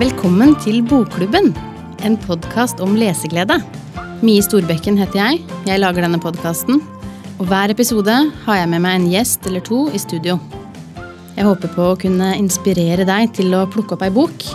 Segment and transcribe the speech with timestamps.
[0.00, 1.50] Velkommen til Bokklubben,
[2.00, 3.58] en podkast om leseglede.
[4.24, 5.40] Mie Storbekken heter jeg.
[5.68, 6.78] Jeg lager denne podkasten.
[7.36, 8.14] Og hver episode
[8.46, 10.38] har jeg med meg en gjest eller to i studio.
[11.34, 14.48] Jeg håper på å kunne inspirere deg til å plukke opp ei bok,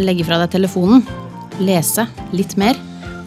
[0.00, 1.04] legge fra deg telefonen,
[1.60, 2.80] lese litt mer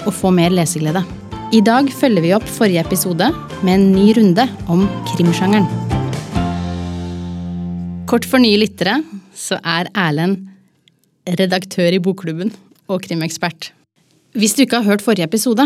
[0.08, 1.06] og få mer leseglede.
[1.54, 3.30] I dag følger vi opp forrige episode
[3.62, 5.70] med en ny runde om krimsjangeren.
[8.10, 9.04] Kort for nye lyttere
[9.38, 10.57] så er Erlend
[11.36, 12.54] redaktør i Bokklubben
[12.88, 13.72] og krimekspert.
[14.38, 15.66] Hvis du ikke har hørt forrige episode,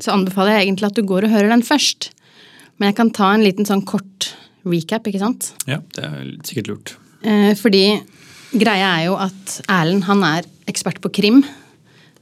[0.00, 2.10] så anbefaler jeg egentlig at du går og hører den først.
[2.78, 4.32] Men jeg kan ta en liten sånn kort
[4.68, 5.52] recap, ikke sant?
[5.68, 6.94] Ja, det er sikkert lurt.
[7.26, 7.84] Eh, fordi
[8.54, 11.42] greia er jo at Erlend han er ekspert på krim,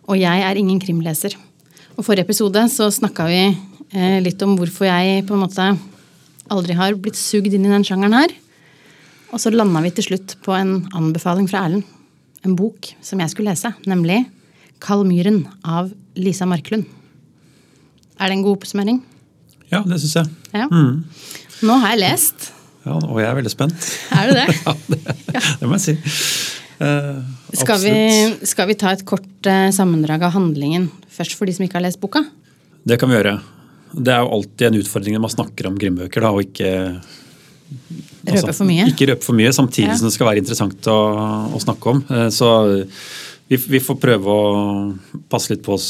[0.07, 1.37] og jeg er ingen krimleser.
[1.97, 5.69] Og forrige episode så snakka vi eh, litt om hvorfor jeg på en måte
[6.53, 8.33] aldri har blitt sugd inn i den sjangeren her.
[9.35, 11.96] Og så landa vi til slutt på en anbefaling fra Erlend.
[12.47, 14.23] En bok som jeg skulle lese, nemlig
[14.83, 15.09] Kald
[15.65, 16.85] av Lisa Marklund.
[18.21, 19.01] Er det en god oppsummering?
[19.73, 20.29] Ja, det syns jeg.
[20.55, 20.69] Ja.
[20.71, 21.03] Mm.
[21.67, 22.53] Nå har jeg lest.
[22.87, 23.89] Ja, Og jeg er veldig spent.
[24.15, 24.47] Er du det?
[24.67, 25.01] ja, det,
[25.61, 25.97] det må jeg si.
[26.77, 27.25] Uh,
[27.57, 27.97] skal, vi,
[28.47, 31.87] skal, vi, ta et kort uh, sammendrag av handlingen først for de som ikke har
[31.87, 32.23] lest boka?
[32.87, 33.39] Det kan vi gjøre.
[33.97, 36.71] Det er jo alltid en utfordring når man snakker om grimbøker, da, og ikke
[38.27, 38.89] altså, Røpe for mye?
[38.93, 39.99] Ikke røpe for mye, samtidig ja.
[40.01, 40.99] som det skal være interessant å,
[41.57, 42.03] å snakke om.
[42.11, 42.51] Uh, så
[43.47, 45.89] vi, vi, får prøve å passe litt på oss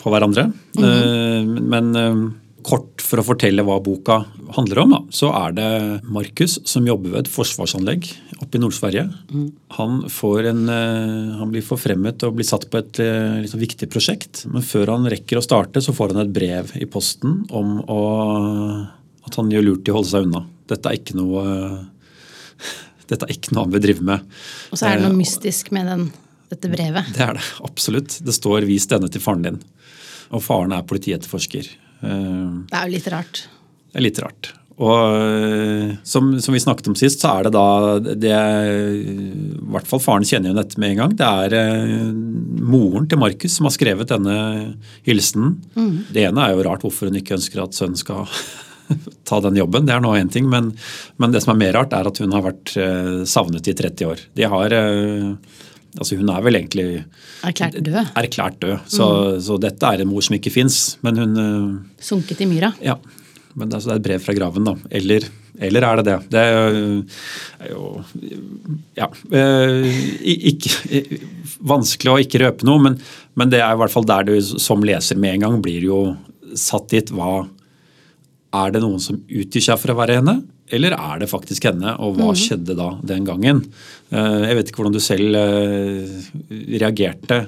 [0.00, 0.50] på hverandre.
[0.78, 1.60] Mm -hmm.
[1.72, 2.34] Men
[2.66, 4.24] kort for å fortelle hva boka
[4.56, 5.70] handler om, så er det
[6.12, 8.08] Markus som jobber ved et forsvarsanlegg
[8.42, 9.06] oppe i Nord-Sverige.
[9.30, 9.46] Mm.
[9.78, 13.00] Han, han, blir forfremmet og blir satt på et
[13.44, 14.44] liksom, viktig prosjekt.
[14.50, 18.02] Men før han rekker å starte, så får han et brev i posten om å,
[19.26, 20.44] at han gjør lurt i å holde seg unna.
[20.70, 21.46] Dette er ikke noe,
[23.10, 24.36] dette er ikke noe han vil drive med.
[24.72, 26.04] Og så er det noe eh, mystisk med den,
[26.52, 27.14] dette brevet?
[27.14, 28.20] Det er det, absolutt.
[28.26, 29.64] Det står 'vis denne til faren din'.
[30.34, 31.72] Og faren er politietterforsker.
[32.02, 33.46] Eh, det er jo litt rart.
[33.92, 34.52] Det er litt rart.
[34.76, 37.68] Og eh, som, som, vi snakket om sist, så er det da
[38.04, 41.16] det, I hvert fall faren kjenner jo dette med en gang.
[41.16, 42.12] Det er
[42.66, 44.36] moren til Markus som har skrevet denne
[45.06, 45.56] hilsenen.
[45.78, 45.96] Mm.
[46.12, 48.26] Det ene er jo rart hvorfor hun ikke ønsker at sønnen skal
[49.28, 49.86] ta den jobben.
[49.88, 50.48] Det er nå én ting.
[50.52, 50.72] Men,
[51.16, 52.74] men, det som er mer rart, er at hun har vært
[53.28, 54.26] savnet i 30 år.
[54.36, 54.76] De har
[55.96, 56.86] altså Hun er vel egentlig
[57.46, 58.12] Erklært død.
[58.18, 58.76] Erklært død.
[58.90, 59.40] Så, mm.
[59.46, 60.96] så dette er en mor som ikke fins.
[61.06, 62.72] Men hun eh, Sunket i myra?
[62.84, 62.98] Ja.
[63.56, 64.74] Men det er, et brev fra graven, da.
[64.98, 65.24] Eller,
[65.64, 66.16] eller er det det?
[66.34, 67.84] Det er jo
[68.98, 69.08] Ja.
[69.32, 69.88] Eh,
[70.44, 71.00] ikke,
[71.64, 73.00] vanskelig å ikke røpe noe, men,
[73.34, 76.00] men, det er i hvert fall der du som leser med en gang blir jo
[76.56, 77.46] satt dit hva
[78.56, 80.38] Er det noen som utgir seg for å være henne?
[80.74, 82.38] Eller er det faktisk henne, og hva mm.
[82.40, 83.62] skjedde da den gangen?
[84.10, 86.16] Eh, jeg vet ikke hvordan du selv eh,
[86.80, 87.44] reagerte.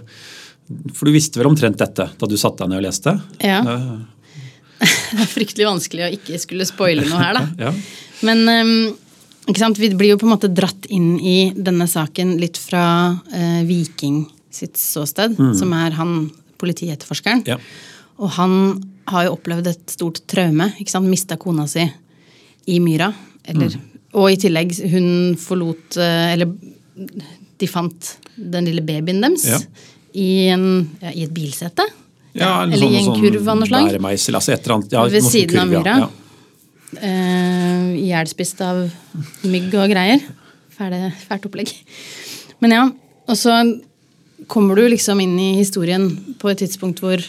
[0.94, 3.16] For du visste vel omtrent dette da du satte deg ned og leste?
[3.42, 3.60] Ja.
[4.78, 7.44] Det er fryktelig vanskelig å ikke skulle spoile noe her, da.
[7.66, 7.72] ja.
[8.28, 12.84] Men ehm, vi blir jo på en måte dratt inn i denne saken litt fra
[13.16, 15.54] uh, Viking sitt ståsted, mm.
[15.58, 16.12] som er han
[16.60, 17.42] politietterforskeren.
[17.48, 17.58] Ja.
[18.18, 18.54] Og han
[19.08, 20.70] har jo opplevd et stort traume.
[20.78, 21.08] ikke sant?
[21.08, 21.84] Mista kona si
[22.68, 23.12] i myra.
[23.48, 24.02] Eller, mm.
[24.18, 26.50] Og i tillegg, hun forlot eh, Eller
[27.58, 29.58] de fant den lille babyen deres ja.
[30.12, 30.64] i, en,
[31.02, 31.86] ja, i, et bilsete.
[32.38, 33.88] Ja, eller, eller i en sånn kurv av noe slag.
[33.88, 34.94] Bæremeisel, altså et eller annet.
[34.94, 35.96] Ja, Ved siden av myra.
[37.98, 40.22] Ihjelspist uh, av mygg og greier.
[40.76, 41.72] Fæle, fælt opplegg.
[42.62, 42.84] Men ja,
[43.26, 43.56] og så
[44.50, 46.06] kommer du liksom inn i historien
[46.38, 47.22] på et tidspunkt hvor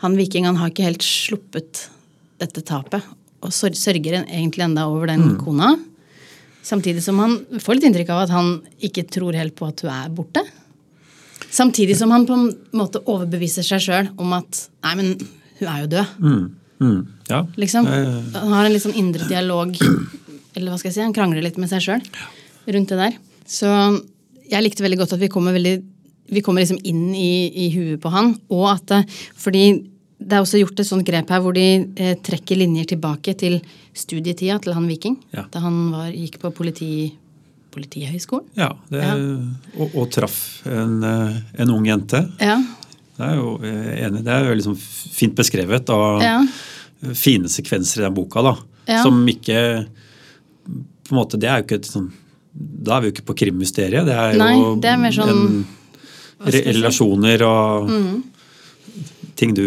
[0.00, 1.86] han viking han har ikke helt sluppet
[2.40, 3.04] dette tapet
[3.40, 5.36] og sørger egentlig enda over den mm.
[5.40, 5.74] kona.
[6.62, 8.50] Samtidig som han får litt inntrykk av at han
[8.84, 10.42] ikke tror helt på at hun er borte.
[11.50, 15.14] Samtidig som han på en måte overbeviser seg sjøl om at nei, men
[15.60, 16.12] hun er jo død.
[16.20, 16.42] Mm.
[16.80, 17.00] Mm.
[17.30, 17.40] Ja.
[17.60, 17.88] Liksom.
[17.88, 21.58] Han har en litt sånn indre dialog, eller hva skal jeg si, han krangler litt
[21.60, 22.04] med seg sjøl
[22.70, 23.16] rundt det der.
[23.48, 23.70] Så
[24.50, 25.74] jeg likte veldig godt at vi kommer, veldig,
[26.30, 27.32] vi kommer liksom inn i,
[27.64, 28.94] i huet på han, og at
[29.40, 29.64] fordi
[30.20, 33.56] det er også gjort et sånt grep her hvor de eh, trekker linjer tilbake til
[33.96, 35.16] studietida til han Viking.
[35.32, 35.46] Ja.
[35.52, 36.90] Da han var, gikk på politi,
[37.70, 38.48] Politihøgskolen.
[38.58, 39.14] Ja, det, ja.
[39.78, 40.38] Og, og, traff
[40.68, 42.24] en, eh, en, ung jente.
[42.42, 42.58] Ja.
[43.16, 45.92] Det er jo eh, enig, det er jo liksom fint beskrevet.
[45.94, 46.36] av ja.
[47.16, 48.56] Fine sekvenser i den boka da,
[49.00, 49.60] som ikke
[51.08, 52.10] på en måte, Det er jo ikke et sånn
[52.52, 54.04] Da er vi jo ikke på krimmysteriet.
[54.04, 55.40] Det er jo Nei, det er mer sånn,
[56.44, 58.20] en, relasjoner og mm
[59.40, 59.64] ting du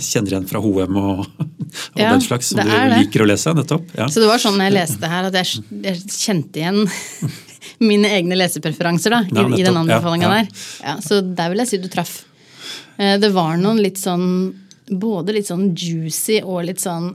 [0.00, 3.52] kjenner igjen fra HM og, og ja, den slags, som du liker å lese?
[3.56, 3.90] nettopp.
[3.98, 4.06] Ja.
[4.08, 6.82] Så det var sånn jeg leste her, at jeg, jeg kjente igjen
[7.92, 9.82] mine egne lesepreferanser da, i, Ja, i den nettopp.
[9.82, 11.00] anbefalinga der.
[11.04, 12.14] Så der vil jeg si du traff.
[12.98, 14.26] Eh, Det var noen litt sånn
[14.92, 17.12] Både litt sånn juicy og litt sånn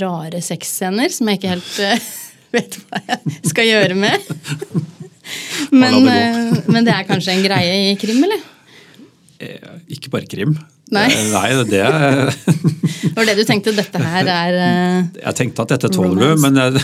[0.00, 2.06] rare sexscener som jeg ikke helt eh,
[2.56, 4.30] vet hva jeg skal gjøre med.
[5.74, 8.40] Men, det eh, men det er kanskje en greie i krim, eller?
[9.42, 10.54] Eh, Ikke bare krim.
[10.94, 11.08] Nei.
[11.10, 12.28] Eh, Nei, det er
[13.06, 13.72] Det var det du tenkte?
[13.74, 16.82] Dette her er uh, Jeg tenkte at dette tåler du, men jeg,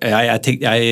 [0.00, 0.86] jeg, jeg, tenk, jeg,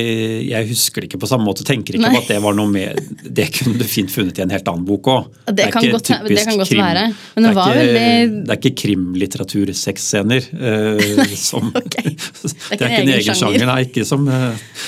[0.51, 1.63] jeg husker det ikke på samme måte.
[1.65, 2.11] Tenker ikke Nei.
[2.17, 4.85] på at det var noe mer Det kunne du fint funnet i en helt annen
[4.85, 5.29] bok òg.
[5.57, 7.05] Det kan godt- det kan godt være,
[7.35, 10.49] men det er var ikke, veldig- Det er ikke krimlitteratur-sexscener.
[10.53, 12.13] Uh, som- okay.
[12.13, 13.65] Det er er ikke en egen sjanger.
[13.71, 14.33] Nei, ikke som uh,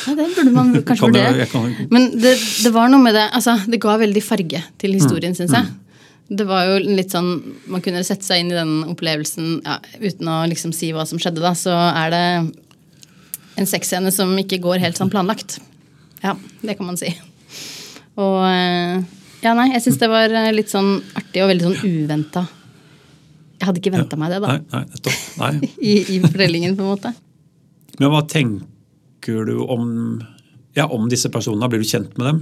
[0.09, 1.47] Nei, det burde man kanskje vurdere.
[1.51, 4.99] kan- Men det, det var noe med det altså, Det ga veldig farge til Mm.
[5.01, 5.65] historien, syns jeg.
[6.33, 7.27] Det var jo litt sånn
[7.69, 11.19] Man kunne sette seg inn i den opplevelsen ja, uten å liksom si hva som
[11.21, 11.51] skjedde, da.
[11.57, 12.23] Så er det
[13.61, 15.59] en sexscene som ikke går helt sånn planlagt.
[16.23, 16.33] Ja,
[16.63, 17.11] det kan man si.
[18.17, 19.03] Og eh,
[19.43, 22.45] Ja, nei, jeg syns det var eh, litt sånn artig og veldig sånn uventa.
[23.59, 24.55] Jeg hadde ikke venta meg det, da.
[24.57, 25.15] Nei, nei.
[25.39, 25.69] Nei.
[25.91, 27.13] I, I fortellingen, på en måte.
[27.99, 29.85] Men hva tenker du om,
[30.75, 31.69] ja, om disse personene?
[31.71, 32.41] Blir du kjent med dem?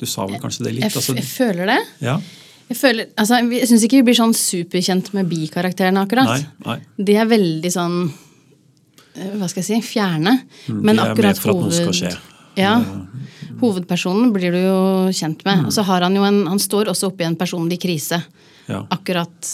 [0.00, 0.86] Du sa vel kanskje det litt?
[0.86, 1.80] Jeg, altså, jeg føler det.
[2.06, 2.20] ja?
[2.70, 6.28] Jeg, føler, altså, jeg syns ikke vi blir sånn superkjent med bikarakterene, akkurat.
[6.30, 6.76] Nei, nei.
[7.10, 7.96] De er veldig sånn
[9.16, 10.36] eh, Hva skal jeg si fjerne.
[10.70, 11.40] Men de er akkurat
[11.98, 12.12] skje.
[12.58, 12.76] Ja,
[13.60, 14.78] Hovedpersonen blir du jo
[15.14, 15.66] kjent med.
[15.68, 18.20] Og så har han jo en Han står også oppe i en personlig krise.
[18.70, 18.84] Ja.
[18.94, 19.50] Akkurat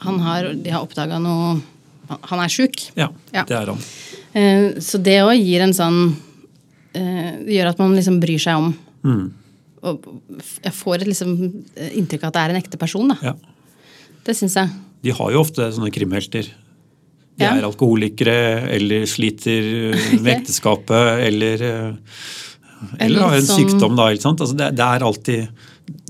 [0.00, 1.58] han har, De har oppdaga noe
[2.30, 2.86] Han er sjuk.
[2.96, 3.44] Ja, Ja.
[3.44, 3.82] det er han.
[4.34, 6.16] Eh, Så det òg gir en sånn
[6.94, 8.72] eh, Det gjør at man liksom bryr seg om.
[9.04, 9.26] Mm.
[9.82, 11.30] Jeg får et liksom
[11.76, 13.08] eh, inntrykk av at det er en ekte person.
[13.12, 13.16] da.
[13.24, 13.34] Ja.
[14.26, 14.68] Det syns jeg.
[15.06, 16.50] De har jo ofte sånne krimhelter.
[17.40, 17.54] De Ja.
[17.56, 21.94] er alkoholikere eller sliter med ekteskapet eller eh,
[23.00, 24.10] Eller har en litt sånn- sykdom, da.
[24.12, 24.40] ikke sant?
[24.44, 25.48] Altså det, det er alltid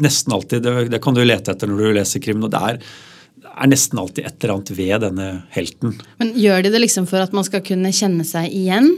[0.04, 2.42] Nesten alltid, det, det kan du lete etter når du leser krim.
[2.44, 2.80] og det er,
[3.40, 5.94] det er nesten alltid et eller annet ved denne helten.
[6.20, 8.90] Men gjør de det liksom for at man skal kunne kjenne seg igjen?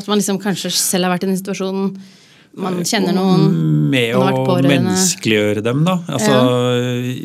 [0.00, 1.90] At man liksom kanskje selv har vært i den situasjon
[2.62, 3.44] man kjenner noen
[3.90, 5.96] Med å menneskeliggjøre dem, da.
[6.08, 6.34] Altså,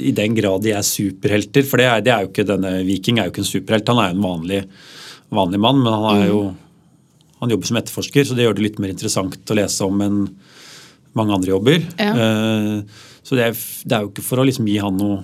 [0.10, 1.66] I den grad de er superhelter.
[1.68, 3.92] For det er, det er jo ikke denne Viking er jo ikke en superhelt.
[3.94, 4.62] Han er jo en vanlig,
[5.36, 6.56] vanlig mann, men han er jo Mm.
[7.42, 10.20] han jobber som etterforsker, så det gjør det litt mer interessant å lese om enn
[11.16, 11.80] mange andre jobber.
[12.00, 12.12] Ja.
[12.16, 12.82] Eh,
[13.26, 13.54] Så det er,
[13.86, 15.24] det er jo ikke for å liksom gi han noe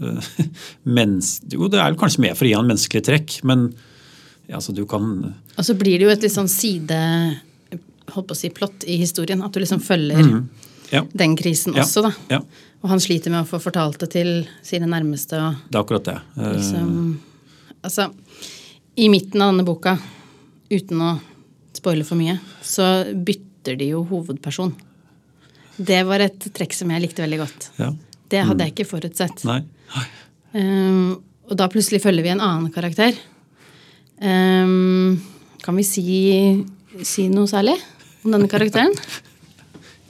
[0.00, 0.46] eh,
[0.96, 3.70] mens, Jo, det er jo kanskje mer for å gi han menneskelige trekk, men
[4.48, 6.96] ja, altså, du kan Og så blir det jo et litt sånn side
[8.14, 9.42] holdt på å si plott i historien.
[9.44, 10.44] At du liksom følger
[10.90, 11.84] Ja, den krisen Ja.
[11.84, 12.12] også, da.
[12.28, 12.40] ja
[12.82, 15.38] Og han sliter med å få fortalt det til sine nærmeste.
[15.38, 16.18] og det er akkurat det.
[16.36, 16.52] Uh...
[16.56, 17.20] liksom
[17.82, 18.10] Altså,
[18.96, 19.94] i midten av denne boka,
[20.70, 21.14] uten å
[21.72, 24.74] spoile for mye, så bytter de jo hovedperson.
[25.80, 27.70] Det var et trekk som jeg likte veldig godt.
[27.78, 27.92] ja.
[28.30, 29.40] Det hadde jeg ikke forutsett.
[29.48, 29.62] Nei.
[29.96, 30.04] Nei.
[30.54, 33.16] Um, og da plutselig følger vi en annen karakter.
[34.22, 35.16] Um,
[35.64, 36.04] kan vi si,
[37.02, 37.74] si noe særlig
[38.24, 38.94] om denne karakteren?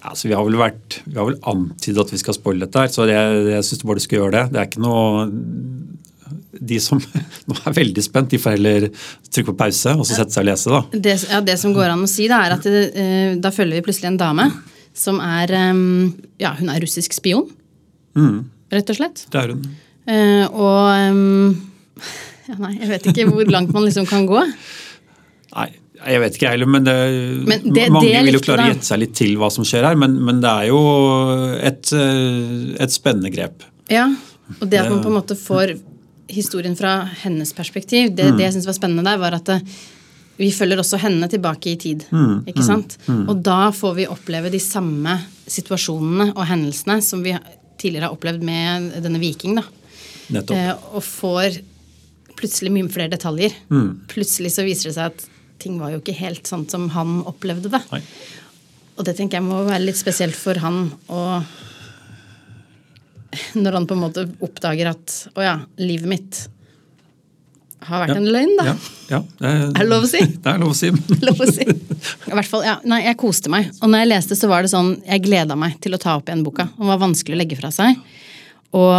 [0.00, 2.80] Ja, så vi har vel vært, vi har vel antydet at vi skal spoile dette,
[2.86, 4.44] her, så jeg, jeg syns bare du skal gjøre det.
[4.54, 5.26] Det er ikke noe
[6.70, 6.98] De som
[7.50, 8.88] nå er veldig spent, de får heller
[9.30, 10.72] trykke på pause og så sette seg og lese.
[10.72, 10.80] da.
[11.08, 13.78] Det, ja, det som går an å si, da, er at det, eh, da følger
[13.80, 14.48] vi plutselig en dame
[14.96, 15.52] som er
[16.42, 17.48] Ja, hun er russisk spion,
[18.18, 18.40] Mm,
[18.74, 19.20] rett og slett.
[19.30, 19.60] det er hun.
[20.10, 21.60] Eh, og
[22.50, 24.40] ja, Nei, jeg vet ikke hvor langt man liksom kan gå.
[25.54, 25.68] Nei,
[26.06, 26.96] jeg vet ikke jeg heller, men, det,
[27.48, 29.84] Men det- mange det vil jo klare å gjette seg litt til hva som skjer
[29.84, 30.80] her, men, men det er jo
[31.60, 33.62] et, eh, et spennende grep.
[33.90, 34.06] Ja,
[34.60, 35.76] Og det at man på en måte får
[36.30, 39.60] historien fra hennes perspektiv, det, det jeg syntes var spennende der, var at eh,
[40.40, 42.06] vi følger også henne tilbake i tid.
[42.48, 42.96] ikke sant?
[43.28, 45.18] Og da får vi oppleve de samme
[45.50, 47.34] situasjonene og hendelsene som vi
[47.80, 49.58] tidligere har opplevd med denne Viking.
[49.60, 49.66] da.
[50.30, 50.56] Nettopp.
[50.56, 51.58] Eh, og får
[52.40, 53.52] plutselig mye flere detaljer.
[53.68, 53.90] Mm.
[54.08, 55.26] Plutselig så viser det seg at
[55.60, 57.80] ting var jo ikke helt sånn som han opplevde det.
[57.92, 58.02] Nei.
[58.98, 61.20] Og det tenker jeg må være litt spesielt for han å
[63.54, 66.40] Når han på en måte oppdager at å ja, livet mitt
[67.86, 68.16] har vært Ja.
[68.20, 68.64] en løgn, da.
[68.66, 68.74] Ja,
[69.08, 70.20] ja, det, Er det lov å si?
[70.44, 70.90] Det er lov å si.
[71.28, 71.64] Lov å si.
[71.64, 73.70] I hvert fall, ja, nei, Jeg koste meg.
[73.80, 76.28] Og når jeg leste, så var det sånn Jeg gleda meg til å ta opp
[76.28, 76.66] igjen boka.
[76.76, 77.96] Den var vanskelig å legge fra seg.
[78.76, 78.92] Og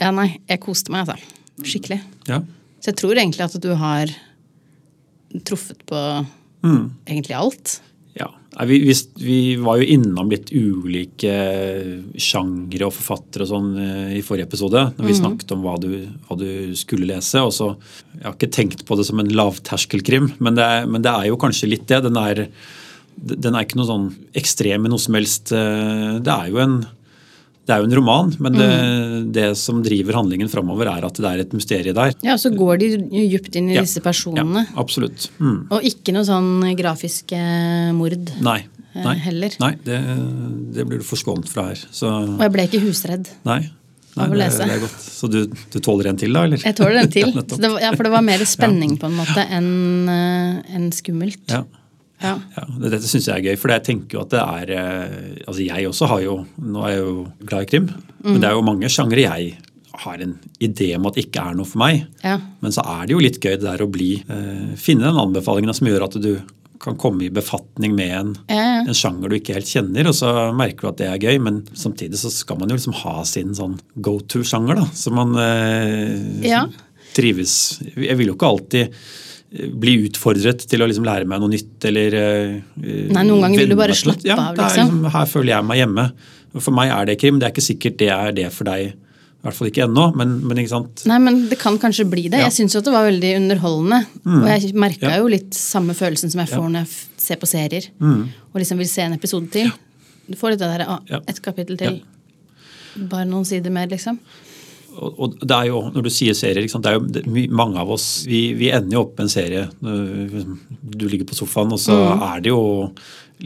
[0.00, 1.18] ja, nei, jeg koste meg, altså.
[1.66, 1.98] Skikkelig.
[2.30, 2.38] Ja.
[2.80, 4.12] Så jeg tror egentlig at du har
[5.46, 6.02] truffet på
[6.60, 6.90] Mm.
[7.08, 7.78] egentlig alt.
[8.18, 8.26] Ja.
[8.68, 8.94] Vi, vi,
[9.24, 11.30] vi var jo innom litt ulike
[12.20, 14.82] sjangre og forfattere og sånn eh, i forrige episode.
[14.98, 15.88] Når vi snakket om hva du,
[16.28, 17.40] hva du skulle lese.
[17.40, 17.70] og så,
[18.18, 21.30] Jeg har ikke tenkt på det som en lavterskelkrim, men det, er, men det er
[21.30, 22.02] jo kanskje litt det.
[22.10, 22.44] Den er,
[23.16, 25.54] Den er ikke noe sånn ekstrem i noe som helst.
[25.54, 26.82] Det er jo en
[27.68, 29.26] det er jo en roman, men det, mm.
[29.36, 32.14] det som driver handlingen framover, er at det er et mysterium der.
[32.26, 32.88] Ja, Så går de
[33.28, 34.64] djupt inn i ja, disse personene.
[34.66, 35.28] Ja, absolutt.
[35.38, 35.68] Mm.
[35.68, 37.40] Og ikke noe sånn grafiske
[37.96, 38.62] mord Nei.
[38.90, 39.16] Eh, Nei.
[39.22, 39.54] heller.
[39.62, 40.00] Nei, det,
[40.74, 41.84] det blir du forskånet fra her.
[41.94, 42.10] Så.
[42.10, 43.30] Og jeg ble ikke husredd.
[43.46, 43.62] Nei.
[44.18, 45.02] Nei, det, det, er godt.
[45.06, 46.42] Så du, du, tåler en til, da?
[46.48, 46.58] eller?
[46.66, 47.30] Jeg tåler en til.
[47.36, 49.70] ja, det, ja, for det var mer spenning på en måte enn
[50.10, 51.44] en eh, skummelt.
[51.52, 51.62] Ja.
[52.20, 52.36] Ja.
[52.56, 55.64] ja dette syns jeg er gøy, for jeg tenker jo at det er eh, Altså
[55.64, 58.28] jeg også har jo Nå er jeg jo glad i krim, mm.
[58.28, 59.58] men det er jo mange sjangre jeg
[60.00, 62.04] har en idé om at det ikke er noe for meg.
[62.24, 62.38] Ja.
[62.62, 65.76] Men så er det jo litt gøy det der å bli eh, Finne den anbefalingen
[65.76, 66.32] som gjør at du
[66.80, 70.86] kan komme i befatning med en, en, sjanger du ikke helt kjenner, og så merker
[70.86, 71.40] du at det er gøy.
[71.44, 74.86] Men samtidig så skal man jo liksom ha sin sånn go to-sjanger, da.
[74.96, 76.64] Så man eh,
[77.16, 77.54] trives
[77.92, 78.96] Jeg vil jo ikke alltid
[79.50, 83.72] bli utfordret til å liksom lære meg noe nytt eller uh, Nei, Noen ganger vil
[83.72, 85.00] du bare slappe ja, av, liksom.
[85.00, 85.08] liksom.
[85.16, 86.04] Her føler jeg meg hjemme.
[86.56, 87.40] For meg er det krim.
[87.40, 88.92] Det er ikke sikkert det er det for deg.
[89.40, 91.02] I hvert fall ikke ennå, men, men, ikke sant?
[91.08, 92.42] Nei, men det kan kanskje bli det.
[92.42, 92.50] Ja.
[92.50, 94.00] Jeg syns det var veldig underholdende.
[94.22, 94.36] Mm.
[94.36, 95.20] Og jeg merka ja.
[95.22, 97.88] jo litt samme følelsen som jeg får når jeg ser på serier.
[97.98, 98.26] Mm.
[98.52, 99.72] Og liksom vil se en episode til.
[100.30, 101.98] Du får litt det derre ah, et kapittel til.
[103.00, 104.20] Bare noen sider mer, liksom
[105.00, 108.50] og det er jo, Når du sier serier, det er jo mange av oss vi,
[108.58, 109.66] vi, ender jo opp med en serie.
[109.80, 112.24] Du ligger på sofaen, og så mm.
[112.28, 112.62] er det jo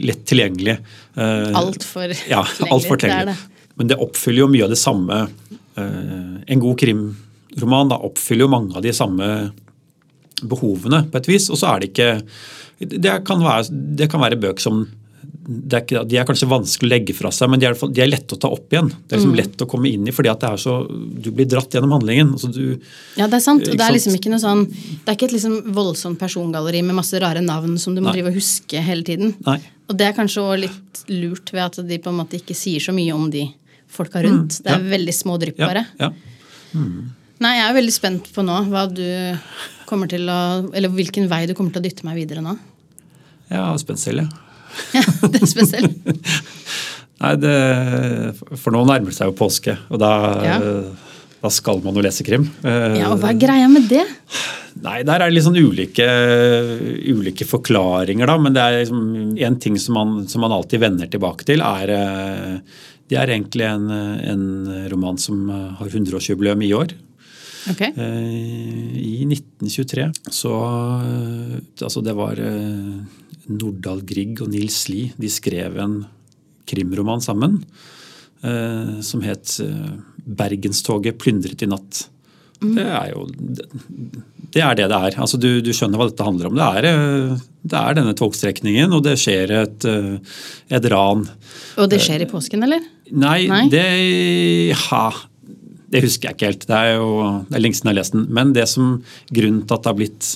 [0.05, 0.77] lett tilgjengelig.
[1.15, 3.37] Uh, altfor ja, alt for tilgjengelig.
[3.37, 3.71] Det det.
[3.79, 5.21] Men det oppfyller jo mye av det samme.
[5.79, 9.29] Uh, en god krimroman da, oppfyller jo mange av de samme
[10.43, 11.47] behovene på et vis.
[11.51, 12.11] Og så er det ikke
[12.99, 14.83] Det kan være, det kan være bøk som
[15.75, 18.09] er ikke, de er kanskje vanskelig å legge fra seg, men de er, de er
[18.09, 18.89] lette å ta opp igjen.
[18.93, 19.39] Det er liksom mm.
[19.39, 22.33] lett å komme inn i fordi at det er så, du blir dratt gjennom handlingen.
[22.37, 22.77] Altså du,
[23.17, 23.65] ja, det er sant.
[23.65, 26.97] og Det er liksom ikke noe sånn, det er ikke et liksom voldsomt persongalleri med
[26.97, 28.17] masse rare navn som du må Nei.
[28.19, 29.35] drive og huske hele tiden.
[29.47, 29.59] Nei.
[29.89, 32.83] Og det er kanskje også litt lurt ved at de på en måte ikke sier
[32.83, 33.47] så mye om de
[33.91, 34.57] folka rundt.
[34.57, 34.93] Mm, det er ja.
[34.95, 35.85] veldig små drypp bare.
[36.01, 36.11] Ja,
[36.73, 36.97] mm.
[37.43, 39.03] Nei, jeg er veldig spent på nå hva du
[39.85, 40.37] kommer til å
[40.71, 42.55] Eller hvilken vei du kommer til å dytte meg videre nå.
[43.51, 44.44] Ja, spent selv, ja.
[44.95, 45.97] Ja, det er spesielt.
[47.23, 47.55] Nei, det,
[48.59, 50.11] For nå nærmer det seg jo påske, og da,
[50.43, 50.57] ja.
[51.39, 52.49] da skal man jo lese krim.
[52.61, 54.03] Ja, og Hva er greia med det?
[54.83, 56.05] Nei, Der er det sånn ulike,
[57.07, 58.35] ulike forklaringer, da.
[58.41, 61.95] Men det er liksom en ting som man, som man alltid vender tilbake til, er
[63.07, 64.45] Det er egentlig en, en
[64.91, 66.97] roman som har 100-årsjubileum i år.
[67.71, 67.89] Okay.
[68.99, 70.51] I 1923 så
[71.81, 72.37] Altså, det var
[73.51, 75.99] Nordahl Grieg og Nils Lie de skrev en
[76.69, 77.59] krimroman sammen
[78.43, 82.07] eh, som het eh, 'Bergenstoget plyndret i natt'.
[82.63, 82.75] Mm.
[82.75, 83.27] Det er jo
[84.55, 85.17] det er det det er.
[85.19, 86.55] Altså, du, du skjønner hva dette handler om.
[86.55, 89.85] Det er, eh, det er denne togstrekningen, og det skjer et,
[90.71, 91.25] et ran.
[91.77, 92.81] Og det skjer i påsken, eller?
[93.11, 93.65] Nei, Nei?
[93.69, 95.05] det ha,
[95.91, 96.67] det husker jeg ikke helt.
[96.69, 97.09] Det er jo
[97.49, 98.25] det er lenge siden jeg har lest den.
[98.39, 98.95] Men det som
[99.29, 100.31] grunnen til at det har blitt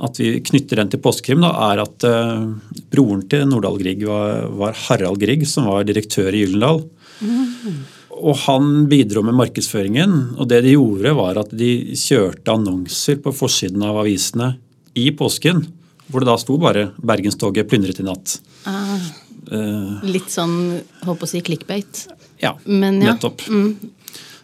[0.00, 2.48] at vi knytter den til påskekrim, er at uh,
[2.92, 6.84] broren til Nordahl Grieg var, var, Harald Grieg, som var direktør i Gyllendal.
[7.20, 7.82] Mm.
[8.20, 10.16] Og han bidro med markedsføringen.
[10.40, 14.54] Og det de gjorde, var at de kjørte annonser på forsiden av avisene
[14.98, 15.62] i påsken.
[16.10, 18.40] Hvor det da sto bare 'Bergenstoget plyndret i natt'.
[18.66, 18.98] Ah.
[19.50, 22.06] Uh, Litt sånn håper å si clickbait.
[22.40, 23.14] Ja, Men, ja.
[23.14, 23.42] nettopp.
[23.48, 23.72] Mm.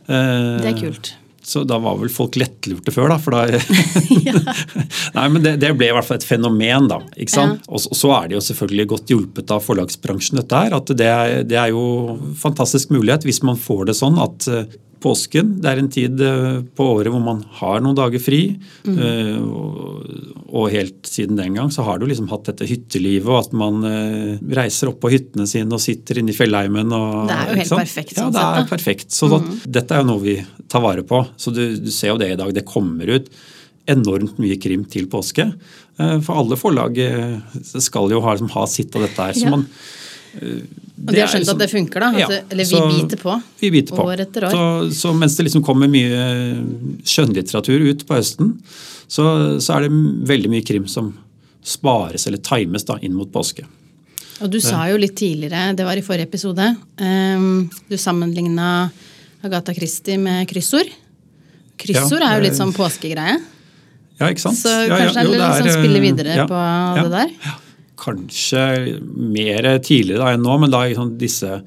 [0.07, 1.17] Uh, det er kult.
[1.47, 3.19] Så da var vel folk lettlurte før, da.
[3.23, 3.45] For da
[5.17, 6.99] Nei, men det, det, ble i hvert fall et fenomen, da.
[7.15, 7.63] ikke sant?
[7.63, 7.77] Ja.
[7.79, 10.75] Og så er det jo selvfølgelig godt hjulpet av forlagsbransjen, dette her.
[10.81, 11.13] At det,
[11.53, 14.67] det er jo fantastisk mulighet hvis man får det sånn at eh,
[15.03, 15.57] påsken.
[15.63, 18.41] Det er en tid eh, på året hvor man har noen dager fri.
[18.87, 18.97] Mm.
[18.97, 23.57] Uh, og helt siden den gang så har du liksom hatt dette hyttelivet, og at
[23.57, 26.95] man uh, reiser opp på hyttene sine og sitter inne i fjellheimen.
[26.97, 28.17] Og, det er jo helt perfekt.
[28.17, 29.11] Ja, det er perfekt.
[29.17, 29.35] Så mm.
[29.35, 30.39] da, dette er jo noe vi
[30.73, 31.23] tar vare på.
[31.37, 32.55] Så du, du, ser jo det i dag.
[32.57, 33.31] Det kommer ut
[33.87, 35.45] enormt mye krim til påske.
[35.97, 36.99] For alle forlag
[37.63, 39.39] skal jo ha, liksom, ha sitt av dette her.
[39.39, 39.63] så man
[40.97, 42.09] og de har skjønt liksom, at det funker, da?
[42.19, 43.35] Ja, eller vi biter på?
[43.61, 44.05] Vi biter på.
[44.09, 44.55] År etter år.
[44.57, 46.21] Så, så, mens det liksom kommer mye
[47.07, 48.55] skjønnlitteratur ut på høsten,
[49.07, 49.27] så,
[49.63, 49.91] så, er det
[50.31, 51.13] veldig mye krim som
[51.67, 53.67] spares eller times da, inn mot påske.
[54.41, 56.65] Og Du sa jo litt tidligere, det var i forrige episode,
[57.01, 58.89] um, du sammenligna
[59.47, 60.91] Agatha Christie med kryssord.
[61.81, 63.37] Kryssord ja, er jo litt sånn påskegreie.
[64.17, 64.59] Ja, ikke sant?
[64.59, 66.65] Så kanskje ja, jo, det er litt sånn spille videre på
[67.05, 67.39] det der?
[67.45, 67.57] Ja
[68.01, 68.65] kanskje
[69.13, 71.61] mer tidligere enn nå, men da liksom, disse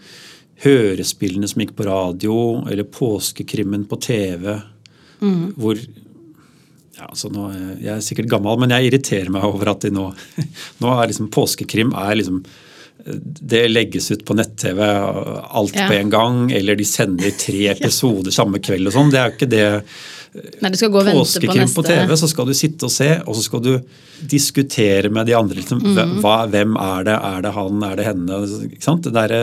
[0.64, 2.36] hørespillene som gikk på radio,
[2.70, 4.54] eller påskekrimmen på TV,
[5.22, 5.44] mm.
[5.60, 5.80] hvor
[7.00, 7.46] ja, så nå,
[7.80, 10.10] Jeg er sikkert gammel, men jeg irriterer meg over at de nå
[10.84, 12.42] nå er liksom Påskekrim er liksom
[13.24, 15.88] det legges ut på nett-TV alt ja.
[15.88, 19.14] på en gang, eller de sender tre episoder samme kveld og sånn.
[19.14, 19.68] Det er jo ikke det
[20.30, 23.72] Nei, Påskekrim på, på TV, så skal du sitte og se, og så skal du
[24.30, 25.58] diskutere med de andre.
[25.58, 26.20] Liksom, mm.
[26.22, 27.16] hva, hvem er det?
[27.32, 27.82] Er det han?
[27.88, 28.40] Er det henne?
[28.68, 29.08] Ikke sant?
[29.08, 29.34] Det der,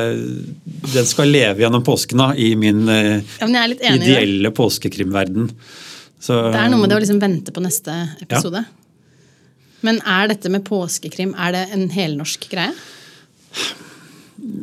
[0.95, 3.67] den skal leve gjennom påsken da, i min ja,
[3.97, 5.51] ideelle påskekrimverden.
[6.23, 8.63] Så, det er noe med det å liksom vente på neste episode.
[8.63, 8.83] Ja.
[9.87, 12.73] Men er dette med påskekrim er det en helnorsk greie?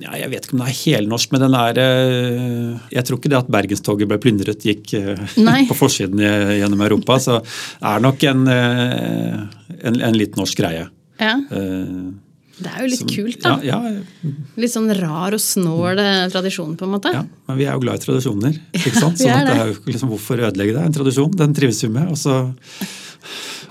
[0.02, 3.32] Ja, jeg vet ikke om det er helnorsk, men den er eh, Jeg tror ikke
[3.32, 4.94] det at bergenstoget ble plyndret gikk
[5.38, 5.64] Nei.
[5.70, 7.20] på forsiden gjennom Europa.
[7.22, 9.40] Så det er nok en, eh,
[9.84, 10.88] en, en litt norsk greie.
[11.22, 11.36] Ja.
[11.44, 13.54] Det er jo litt Som, kult, da.
[13.66, 14.34] Ja, ja.
[14.62, 16.02] Litt sånn rar og snål
[16.34, 17.14] tradisjon, på en måte.
[17.14, 18.60] Ja, men vi er jo glad i tradisjoner.
[18.78, 19.18] ikke sant?
[19.22, 20.84] Sånn at det er jo liksom, Hvorfor ødelegge det?
[20.90, 22.12] En tradisjon, den trives vi med.
[22.14, 22.44] og så...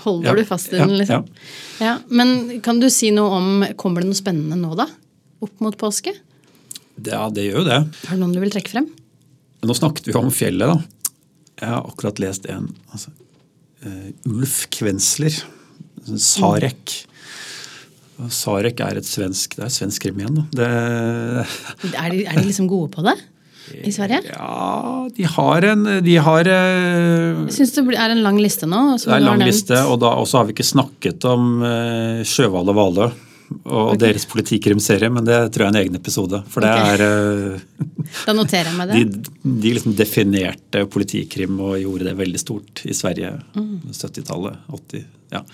[0.03, 1.29] Holder du fast i den, liksom?
[1.83, 4.89] Ja, Men kan du si noe om Kommer det noe spennende nå, da?
[5.45, 6.15] Opp mot påske?
[7.03, 7.79] Ja, det gjør jo det.
[8.09, 8.91] Har du noen du vil trekke frem?
[9.63, 11.09] Nå snakket vi om fjellet, da.
[11.63, 12.69] Jeg har akkurat lest en.
[12.91, 13.13] Altså,
[13.87, 15.35] uh, Ulf Kvensler.
[16.03, 16.97] Sarek.
[18.19, 18.31] Mm.
[18.33, 20.41] Sarek er et svensk det er svensk krim igjen.
[20.41, 20.47] Da.
[20.59, 20.71] Det,
[21.93, 23.19] er, de, er de liksom gode på det?
[23.73, 24.19] i Sverige?
[24.27, 28.81] Ja, de har en de har, uh, Jeg syns det er en lang liste nå.
[28.99, 32.79] Det er en lang liste, og så har vi ikke snakket om uh, Sjøvall og
[32.81, 33.07] Valø
[33.65, 34.01] og okay.
[34.05, 36.41] deres politikrimserie, men det tror jeg er en egen episode.
[36.53, 36.95] For det okay.
[36.95, 37.91] er uh,
[38.29, 39.03] Da noterer jeg meg det.
[39.03, 43.35] De, de liksom definerte politikrim og gjorde det veldig stort i Sverige.
[43.57, 43.93] Mm.
[43.93, 45.45] 70-tallet, 80 ja.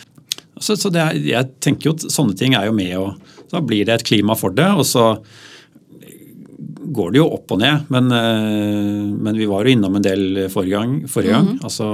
[0.58, 3.86] Så, så det, jeg tenker jo at sånne ting er jo med og Da blir
[3.86, 4.66] det et klima for det.
[4.74, 5.12] og så
[6.88, 10.46] går det jo opp og ned, men, uh, men vi var jo innom en del
[10.52, 10.94] forrige gang.
[11.10, 11.50] Forrige gang.
[11.54, 11.64] Mm.
[11.68, 11.88] Altså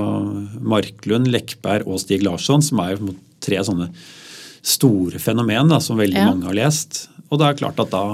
[0.63, 3.91] Marklund, Lekberg og Stig Larsson, som er jo tre sånne
[4.65, 6.29] store fenomen da, som veldig ja.
[6.31, 7.05] mange har lest.
[7.29, 8.05] Og det er klart at da,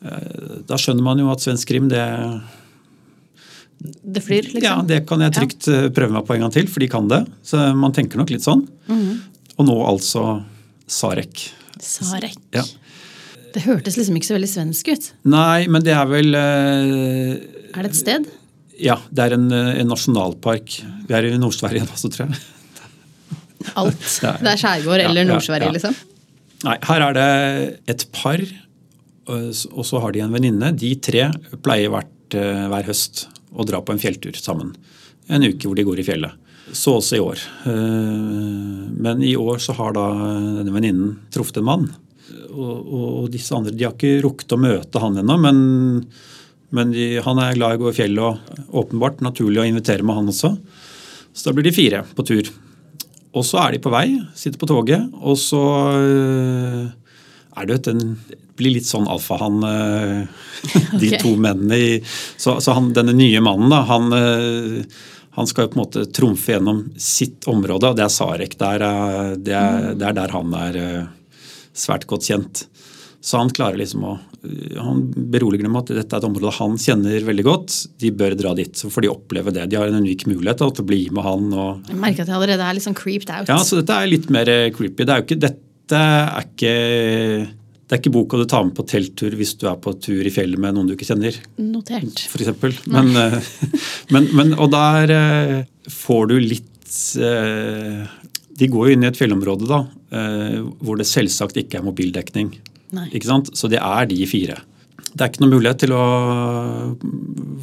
[0.00, 2.04] eh, da skjønner man jo at svensk krim, det
[3.78, 4.64] Det flyr, liksom?
[4.64, 5.84] Ja, det kan jeg trygt ja.
[5.84, 7.20] Eh, prøve meg på en gang til, for de kan det.
[7.44, 8.64] Så man tenker nok litt sånn.
[8.88, 9.20] Mm.
[9.58, 10.42] Og nå altså
[10.88, 11.50] Sarek.
[11.84, 12.40] Sarek.
[12.56, 12.64] Ja.
[13.52, 15.12] Det hørtes liksom ikke så veldig svensk ut.
[15.28, 17.32] Nei, men det er vel uh,
[17.74, 18.28] Er det et sted?
[18.78, 20.78] Ja, det er en, en nasjonalpark.
[21.08, 22.40] Vi er i Nord-Sverige da, så tror jeg.
[23.78, 24.06] Alt.
[24.44, 25.96] Det er skjærgård eller Nord-Sverige, liksom?
[26.66, 27.28] Nei, her er det
[27.94, 28.42] et par,
[29.30, 30.72] og så har de en venninne.
[30.74, 31.28] De tre
[31.62, 34.74] pleier hvert, eh, hver høst å dra på en fjelltur sammen.
[35.28, 36.34] En uke hvor de går i fjellet.
[36.74, 37.42] Så også i år.
[37.70, 40.08] Eh, men i år så har da
[40.58, 41.86] denne venninnen truffet en mann.
[42.48, 45.58] Og, og, disse andre de har ikke rukket å møte han ennå, men,
[46.74, 50.04] men de, han er glad i å gå i fjellet og åpenbart naturlig å invitere
[50.04, 50.56] med han også.
[51.32, 52.50] Så da blir de fire på tur.
[53.36, 55.62] Og så er de på vei, sitter på toget, og så
[55.98, 56.86] øh,
[57.58, 58.16] er det en
[58.58, 60.22] blir litt sånn alfahann, øh,
[61.00, 61.20] de okay.
[61.22, 64.80] to mennene i Så, så han, denne nye mannen, da, han, øh,
[65.38, 68.58] han skal jo på en måte trumfe gjennom sitt område, og det er Sarek.
[68.58, 70.80] Det er, det er, det er der han er
[71.78, 72.64] svært godt kjent.
[73.24, 74.18] Så han klarer liksom å
[74.78, 75.00] han
[75.32, 77.76] beroliger dem at dette er et område han kjenner veldig godt.
[77.98, 78.70] De bør dra dit.
[78.78, 79.66] Så får de oppleve det.
[79.70, 81.48] De har en unik mulighet til å bli med han.
[81.52, 81.88] Og...
[81.90, 83.50] Jeg merker at jeg allerede er litt sånn creeped out.
[83.50, 85.02] Ja, så dette er litt mer eh, creepy.
[85.02, 86.74] Det er jo ikke, dette er ikke
[87.88, 90.32] det er ikke boka du tar med på telttur hvis du er på tur i
[90.32, 91.36] fjellet med noen du ikke kjenner.
[91.56, 92.20] Notert.
[92.28, 92.76] For eksempel.
[92.92, 93.52] Men, eh,
[94.14, 95.58] men, men, og der eh,
[95.90, 96.66] får du litt
[98.58, 99.82] De går jo inn i et fjellområde da,
[100.80, 102.48] hvor det selvsagt ikke er mobildekning.
[103.12, 103.52] Ikke sant?
[103.56, 104.60] Så det er de fire.
[105.08, 106.04] Det er ikke noe mulighet til å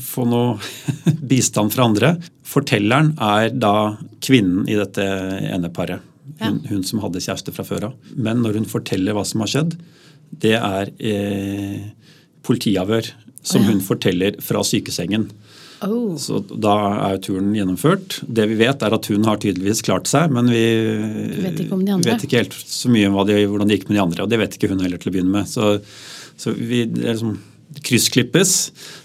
[0.02, 0.58] få noe
[1.32, 2.16] bistand fra andre.
[2.46, 5.06] Fortelleren er da kvinnen i dette
[5.52, 6.04] ene paret.
[6.40, 6.72] Hun, ja.
[6.72, 8.00] hun som hadde kjæreste fra før av.
[8.18, 9.76] Men når hun forteller hva som har skjedd,
[10.42, 11.86] det er eh,
[12.46, 13.12] politiavhør
[13.46, 13.72] som oh, ja.
[13.72, 15.30] hun forteller fra sykesengen.
[15.88, 16.16] Oh.
[16.22, 16.76] Så Da
[17.10, 18.20] er turen gjennomført.
[18.28, 20.66] Det vi vet, er at hun har tydeligvis klart seg, men vi
[21.44, 24.26] vet ikke, vet ikke helt så mye om de, hvordan det gikk med de andre.
[24.26, 25.50] Og det vet ikke hun heller til å begynne med.
[25.50, 25.78] Så,
[26.42, 27.38] så vi liksom
[27.86, 28.58] kryssklippes.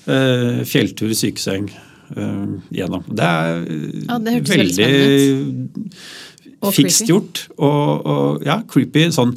[0.09, 1.71] Uh, fjelltur, sykeseng
[2.17, 3.07] uh, gjennom.
[3.09, 3.65] Det er
[4.07, 7.47] ja, det veldig, veldig fikst gjort.
[7.59, 9.37] Og, og, ja, creepy sånn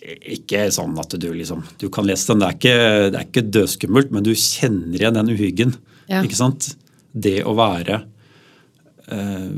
[0.00, 2.40] ikke sånn at du liksom Du kan lese den.
[2.40, 2.76] Det er ikke,
[3.12, 5.74] det er ikke dødskummelt, men du kjenner igjen den uhyggen.
[6.10, 6.24] Ja.
[6.26, 6.72] Ikke sant?
[7.10, 8.00] Det å være
[9.10, 9.50] eh,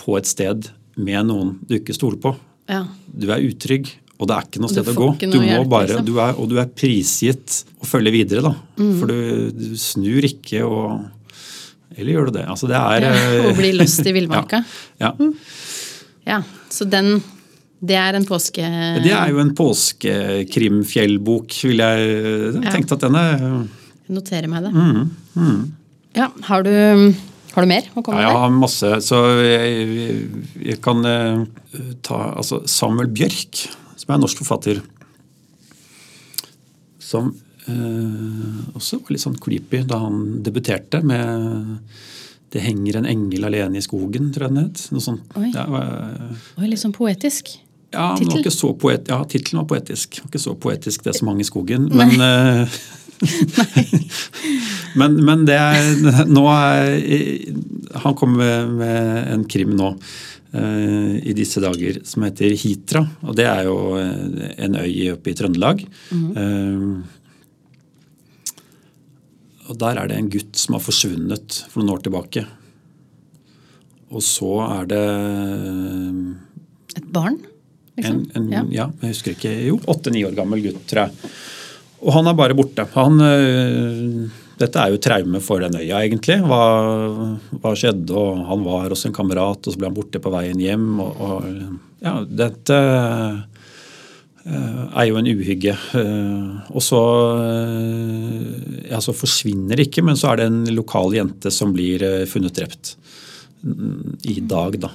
[0.00, 2.34] på et sted med noen du ikke stoler på.
[2.70, 2.84] Ja.
[3.06, 5.08] Du er utrygg, og det er ikke noe sted å gå.
[5.22, 6.06] Du må hjelp, bare, liksom.
[6.06, 8.40] du er, og du er prisgitt å følge videre.
[8.46, 8.54] da.
[8.78, 8.94] Mm.
[9.00, 9.18] For du,
[9.54, 10.86] du, snur ikke og
[11.94, 12.46] Eller gjør du det?
[12.50, 13.12] Altså det er ja,
[13.44, 14.58] Og blir lost i villmarka.
[15.02, 15.06] ja.
[15.06, 15.12] ja.
[15.18, 15.34] Mm.
[16.24, 17.22] Ja, så den
[17.84, 18.64] det er en påske...
[19.04, 21.98] Det er jo en påskekrimfjellbok, vil jeg
[22.64, 22.70] ja.
[22.80, 23.42] at den er
[24.12, 24.72] noterer meg det.
[24.72, 25.60] Mm, mm.
[26.14, 26.74] Ja, har du,
[27.54, 28.24] har du, mer å komme med?
[28.24, 28.90] Ja, jeg har masse.
[29.04, 30.18] Så jeg,
[30.62, 31.44] jeg kan uh,
[32.06, 33.64] ta altså Samuel Bjørk,
[33.98, 34.82] som er en norsk forfatter.
[37.04, 37.34] Som
[37.68, 41.78] eh, også var litt sånn creepy da han debuterte med
[42.50, 44.82] 'Det henger en engel alene i skogen', tror jeg den het.
[44.94, 45.22] Noe sånt.
[45.36, 45.50] Oi.
[45.50, 45.64] Ja,
[46.58, 47.50] Oi, litt sånn poetisk?
[47.94, 48.44] Ja, Titel?
[48.78, 50.20] Poet, ja, var poetisk.
[50.24, 51.88] Ikke så poetisk, det som hang i skogen.
[51.90, 52.68] Men, uh,
[55.00, 56.44] men, men, det er Nå
[58.04, 63.04] Han kommer med, en krim nå uh, i disse dager som heter Hitra.
[63.24, 65.86] Og det er jo en øy oppe i Trøndelag.
[66.10, 67.02] Mm -hmm.
[69.68, 72.46] og Der er det en gutt som har forsvunnet for noen år tilbake.
[74.10, 75.06] Og så er det
[76.96, 77.38] Et barn?
[77.96, 78.16] Liksom?
[78.16, 78.62] En, en, ja.
[78.70, 78.86] ja.
[79.00, 79.52] jeg husker ikke.
[79.68, 81.32] Jo, åtte-ni år gammel gutt, tror jeg.
[82.04, 82.84] Og han er bare borte.
[82.94, 86.38] Han, øh, dette er jo traume for den øya, egentlig.
[86.44, 86.60] Hva,
[87.56, 88.12] hva, skjedde?
[88.12, 90.88] og Han var hos en kamerat, og så ble han borte på veien hjem.
[91.00, 91.50] og, og
[92.04, 92.78] ja, dette
[94.44, 95.72] Eh, er jo en uhygge.
[95.96, 97.00] Eh, og så,
[97.40, 102.04] eh, ja, så forsvinner det ikke, men så er det en lokal jente som blir
[102.28, 102.94] funnet drept
[103.64, 104.76] mm, i dag.
[104.82, 104.92] Da.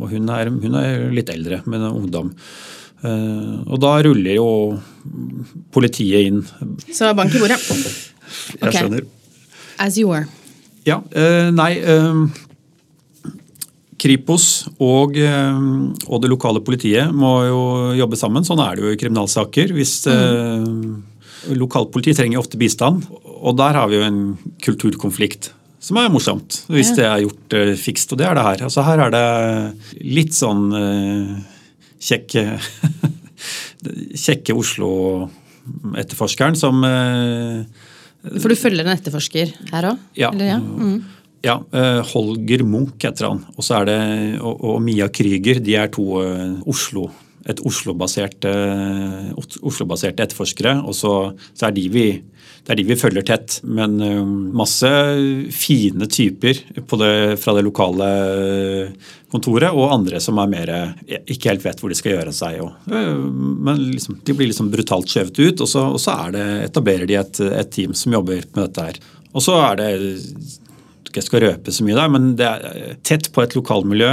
[0.00, 2.32] Og hun er, hun er litt eldre, men ungdom.
[3.02, 4.48] Og da ruller jo
[5.74, 6.42] politiet inn.
[6.94, 7.58] Så bank i bordet.
[8.60, 9.08] Jeg skjønner.
[9.82, 10.28] As you were.
[10.86, 11.00] Ja.
[11.50, 11.72] Nei
[14.02, 15.62] Kripos og, eh,
[16.08, 17.62] og, det lokale politiet må jo
[18.00, 18.46] jobbe sammen.
[18.46, 19.74] Sånn er det jo i kriminalsaker.
[19.76, 20.12] Hvis mm.
[20.12, 24.20] eh, Lokalpolitiet trenger ofte bistand, og der har vi jo en
[24.62, 25.52] kulturkonflikt.
[25.82, 28.12] Som er morsomt, hvis det er gjort fikst.
[28.14, 28.60] Og det er det her.
[28.68, 30.68] Altså Her er det litt sånn
[32.02, 32.42] kjekke
[34.22, 37.64] Kjekke Oslo-etterforskeren som uh,
[38.38, 39.96] For du følger en etterforsker her òg?
[40.18, 40.30] Ja.
[40.38, 40.58] ja?
[40.62, 41.02] Mm.
[41.42, 43.40] Ja, eh, Holger Munch heter han.
[43.56, 43.98] Og, så er det,
[44.38, 45.58] og, og Mia Krüger.
[45.58, 47.10] De er to uh, Oslo,
[47.50, 48.52] et Oslo-baserte
[49.34, 50.78] Oslo etterforskere.
[50.86, 52.22] Og så, så, er de vi,
[52.62, 53.58] det er de vi følger tett.
[53.66, 54.22] Men uh,
[54.54, 54.88] masse
[55.54, 58.08] fine typer det, fra det lokale
[59.32, 60.72] kontoret, og andre som er mer
[61.24, 62.60] ikke helt vet hvor de skal gjøre seg.
[62.62, 67.08] Og, men liksom, de blir liksom brutalt skjøvet ut, og så, og så det, etablerer
[67.08, 69.00] de et, et team som jobber med dette her.
[69.32, 69.92] Og så er det
[71.12, 74.12] jeg skal røpe så mye der, men det er tett på et lokalmiljø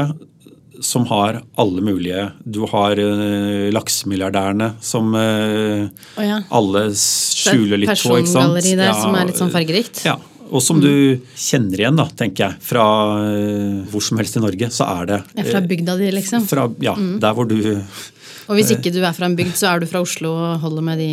[0.82, 5.86] som har alle mulige Du har uh, laksemilliardærene som uh,
[6.18, 6.42] oh, ja.
[6.50, 8.18] alle skjuler litt på.
[8.22, 8.60] ikke sant?
[8.64, 10.04] der ja, som er litt sånn fargerikt?
[10.08, 10.18] Ja.
[10.50, 10.82] Og som mm.
[10.82, 12.62] du kjenner igjen, da, tenker jeg.
[12.72, 12.86] Fra
[13.22, 16.48] uh, hvor som helst i Norge, så er det ja, Fra bygda di, liksom?
[16.50, 17.16] Fra, ja, mm.
[17.22, 20.02] der hvor du Og hvis ikke du er fra en bygd, så er du fra
[20.02, 21.12] Oslo og holder med de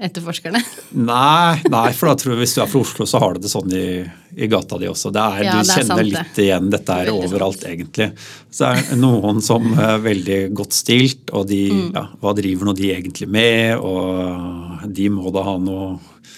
[0.00, 0.60] etterforskerne?
[0.96, 3.52] Nei, nei, for da tror jeg hvis du er fra Oslo, så har du det
[3.52, 3.88] sånn i,
[4.36, 5.12] i gata di også.
[5.12, 7.68] Er, ja, du kjenner sant, litt igjen dette her overalt, sant.
[7.70, 8.08] egentlig.
[8.50, 11.90] Så er det noen som er veldig godt stilt, og de, mm.
[11.98, 13.76] ja, hva driver nå de egentlig med?
[13.78, 15.92] Og de må da ha noe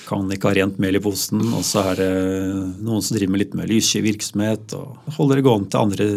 [0.07, 1.43] kan ikke ha rent mel i posen.
[1.57, 2.11] Og så er det
[2.83, 6.09] noen som driver med litt mer lyssky virksomhet og holder det gående til andre,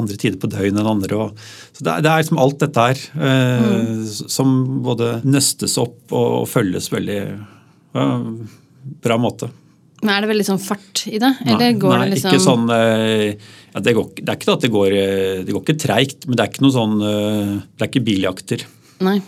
[0.00, 1.20] andre tider på døgnet enn andre.
[1.26, 4.02] Og, så det er, det er, liksom alt dette her eh, mm.
[4.38, 8.04] som både nøstes opp og, følges veldig ja,
[9.04, 9.50] bra måte.
[9.98, 11.32] Men Er det veldig sånn fart i det?
[11.42, 14.54] Eller nei, går nei, det liksom ikke sånn, eh, ja, det, går, det, er ikke
[14.54, 17.54] at det går, eh, det går ikke treigt, men det er ikke noe sånn eh,
[17.74, 18.66] Det er ikke biljakter.
[19.02, 19.18] Nei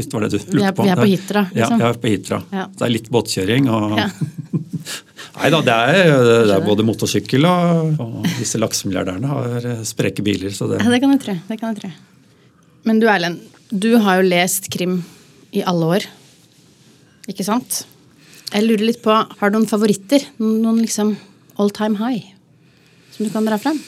[0.00, 0.86] hvis det var det du lurte på.
[0.86, 1.76] Vi er på Hitra, liksom.
[1.76, 2.40] Ja, jeg er på Hitra.
[2.56, 2.66] Ja.
[2.72, 4.08] Det er litt båtkjøring og ja.
[5.40, 6.08] Nei da, det er,
[6.48, 10.52] det er, både motorsykkel og, og disse laksemilliardærene har spreke biler.
[10.52, 10.80] Så det...
[10.82, 11.36] Ja, det kan jeg tro.
[11.46, 11.90] Det kan jeg tro.
[12.88, 14.98] Men du Erlend, du har jo lest krim
[15.56, 16.08] i alle år.
[17.30, 17.84] Ikke sant?
[18.50, 20.24] Jeg lurer litt på, Har du noen favoritter?
[20.42, 21.14] Noen liksom
[21.60, 22.32] all time high
[23.14, 23.78] som du kan dra frem?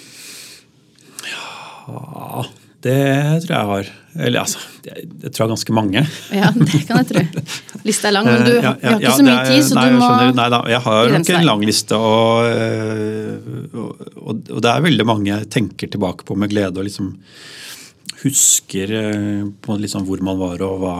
[1.27, 2.45] Ja
[2.83, 2.99] det
[3.45, 3.91] tror jeg jeg har.
[4.13, 6.03] Eller altså, jeg, tror det er ganske mange.
[6.37, 7.45] Ja, det kan jeg tro.
[7.89, 9.97] Lista er lang, men du ja, ja, har ikke så mye tid, så nei, du
[9.97, 12.51] må skjønner, Nei da, jeg har nok en lang liste, og,
[13.73, 17.15] og, og, og, det er veldig mange jeg tenker tilbake på med glede og liksom
[18.23, 20.97] husker eh, på liksom hvor man var og hva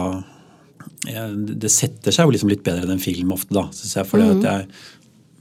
[1.03, 4.09] Det setter seg jo liksom litt bedre enn en film ofte, da, syns jeg.
[4.09, 4.41] det mm.
[4.41, 4.67] at jeg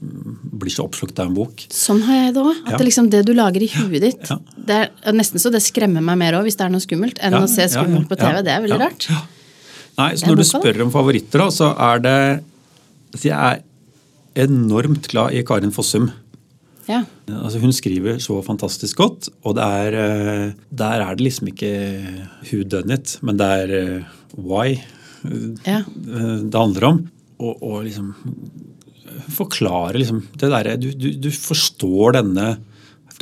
[0.02, 1.64] blir så oppslukt av en bok.
[1.72, 2.54] Sånn har jeg det òg.
[2.64, 2.78] At ja.
[2.80, 4.38] det, liksom, det, du lager i huet ditt ja.
[4.70, 7.36] det er nesten så det skremmer meg mer òg, hvis det er noe skummelt, enn
[7.36, 8.40] ja, å se skummelt på TV.
[8.46, 9.06] Det er veldig rart.
[10.00, 12.16] Nei, så Når du spør om favoritter, da, så er det
[13.20, 13.62] Jeg er
[14.46, 16.08] enormt glad i Karin Fossum.
[16.88, 17.02] Ja.
[17.28, 21.72] Altså Hun skriver så fantastisk godt, og det er, eh, der er det liksom ikke
[22.48, 24.02] who done it, men det er eh,
[24.34, 24.80] why
[25.66, 25.84] Ja.
[25.84, 27.10] eh, det handler om.
[27.38, 28.14] Og, og liksom
[29.32, 32.54] forklare liksom det derre du, du, du forstår denne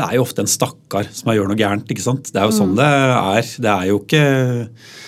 [0.01, 1.91] det er jo ofte en stakkar som gjør noe gærent.
[1.93, 2.31] ikke sant?
[2.33, 3.49] Det er jo sånn det er.
[3.61, 4.23] Det er jo ikke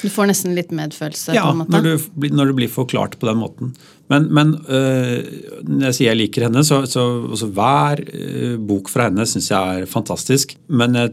[0.03, 1.33] Du får nesten litt medfølelse?
[1.37, 1.73] Ja, på en måte.
[1.73, 3.73] når, du, når det blir forklart på den måten.
[4.12, 5.23] Men, men øh,
[5.64, 9.49] når jeg sier jeg liker henne, så, så altså, hver øh, bok fra henne syns
[9.55, 10.57] jeg er fantastisk.
[10.68, 11.09] Men øh,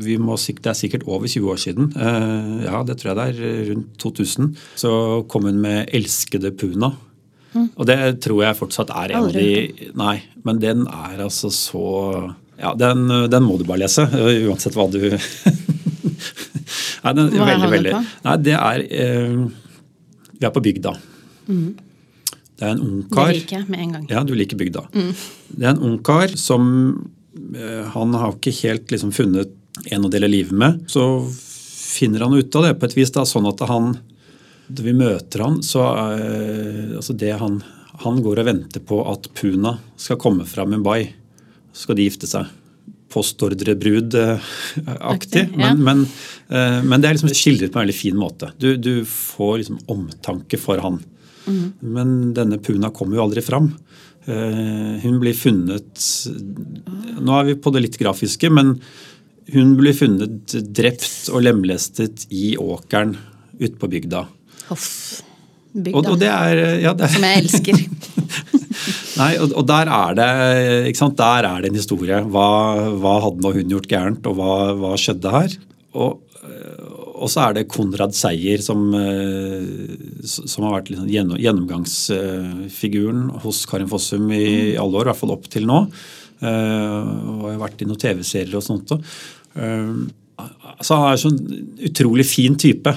[0.00, 3.26] vi må, det er sikkert over 20 år siden, øh, ja det tror jeg det
[3.28, 6.94] er, øh, rundt 2000, så kom hun med 'Elskede Puna'.
[7.58, 11.84] Og det tror jeg fortsatt er en av de Nei, men den er altså så
[12.60, 14.06] Ja, den, den må du bare lese,
[14.48, 15.00] uansett hva du
[17.00, 17.94] Nei, den, Hva veldig, veldig.
[18.26, 19.38] Nei, det er eh,
[20.36, 20.92] Vi er på bygda.
[21.50, 24.04] Det er en Det ungkar liker jeg med en gang.
[24.12, 24.84] Ja, du liker bygda.
[24.92, 26.62] Det er en ungkar som
[27.56, 29.56] eh, Han har ikke helt liksom funnet
[29.90, 30.84] en å dele livet med.
[30.92, 31.02] Så
[31.90, 33.94] finner han ut av det på et vis, da, sånn at han
[34.70, 35.80] Da vi møter han, så
[36.14, 37.54] eh, altså det han
[38.04, 41.02] Han går og venter på at Puna skal komme fra Mumbai.
[41.72, 42.44] Så skal de gifte seg.
[43.12, 45.42] Postordrebrud-aktig.
[45.50, 45.56] Ja.
[45.74, 45.98] Men, men,
[46.48, 48.46] eh, men det er liksom skildret på en veldig fin måte.
[48.56, 50.96] Du, du får liksom omtanke for han.
[51.80, 53.72] Men denne Puna kommer jo aldri fram.
[54.24, 56.04] Eh, Hun blir funnet
[57.20, 58.66] Nå er vi på det litt grafiske, men
[59.50, 63.16] hun blir funnet drept og lemlestet i åkeren
[63.58, 64.26] ute på bygda.
[64.70, 64.86] Hoff.
[65.70, 67.76] Og, og det er, ja, det Som jeg elsker.
[69.20, 70.30] Nei, og, og der er det
[70.90, 71.18] ikke sant?
[71.18, 72.18] Der er det en historie.
[72.32, 72.48] Hva,
[72.98, 75.50] hva hadde nå hun gjort gærent, og hva, hva skjedde her?
[76.00, 76.86] Og, øh,
[77.20, 79.62] og så er det Konrad Seier som, øh,
[80.24, 81.10] som har vært liksom
[81.44, 85.84] gjennomgangsfiguren hos Karin Fossum i alle år, i hvert fall opp til nå.
[86.40, 88.94] Eh, og har vært i noen TV-serier og sånt.
[88.96, 89.92] Eh,
[90.80, 91.40] så han er en sånn
[91.90, 92.94] utrolig fin type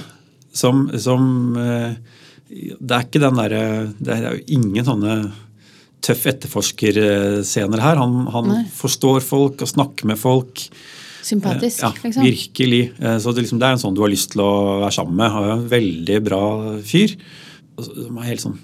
[0.54, 1.24] som, som
[1.58, 1.94] eh,
[2.78, 3.62] Det er ikke den derre
[3.98, 5.14] Det er jo ingen sånne
[6.04, 7.96] tøff etterforskerscener her.
[7.96, 10.66] Han, han forstår folk og snakker med folk.
[11.24, 12.22] Sympatisk, Ja, liksom.
[12.26, 12.82] virkelig.
[13.00, 15.16] Eh, Så det, liksom, det er en sånn du har lyst til å være sammen
[15.16, 15.32] med.
[15.32, 16.42] Han er en veldig bra
[16.84, 17.14] fyr.
[17.80, 18.58] Som er helt sånn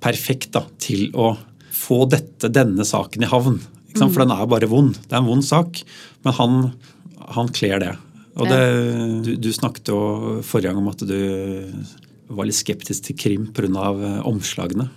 [0.00, 1.34] perfekt da, til å
[1.76, 3.60] få dette, denne saken i havn.
[3.96, 4.12] Sant?
[4.14, 4.96] For den er bare vond.
[5.04, 5.82] Det er en vond sak.
[6.24, 6.56] Men han,
[7.36, 7.92] han kler det.
[8.36, 8.62] Og det,
[9.24, 10.00] du, du snakket jo
[10.44, 11.20] forrige gang om at du
[12.36, 13.92] var litt skeptisk til krim pga.
[14.28, 14.90] omslagene.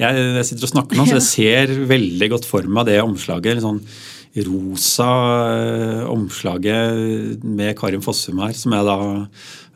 [0.00, 3.56] Jeg, jeg sitter og snakker nå, så jeg ser veldig godt for meg det omslaget.
[3.58, 3.82] litt sånn
[4.36, 5.08] rosa
[5.52, 8.96] eh, omslaget med Karin Fossum her, som er da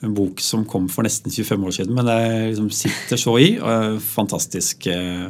[0.04, 1.94] en bok som kom for nesten 25 år siden.
[1.96, 2.16] Men det
[2.52, 3.46] liksom sitter så i.
[3.58, 4.86] og er Fantastisk.
[4.92, 5.28] eh,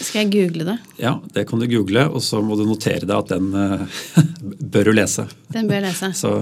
[0.00, 0.78] Skal jeg google det?
[1.00, 4.22] Ja, det kan du google, og så må du notere deg at den eh,
[4.72, 5.26] bør du lese.
[5.52, 6.12] Den bør jeg lese.
[6.16, 6.32] Så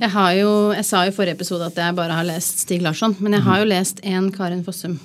[0.00, 3.14] Jeg, har jo, jeg sa i forrige episode at jeg bare har lest Stig Larsson,
[3.20, 4.98] men jeg har jo lest én Karin Fossum-krim.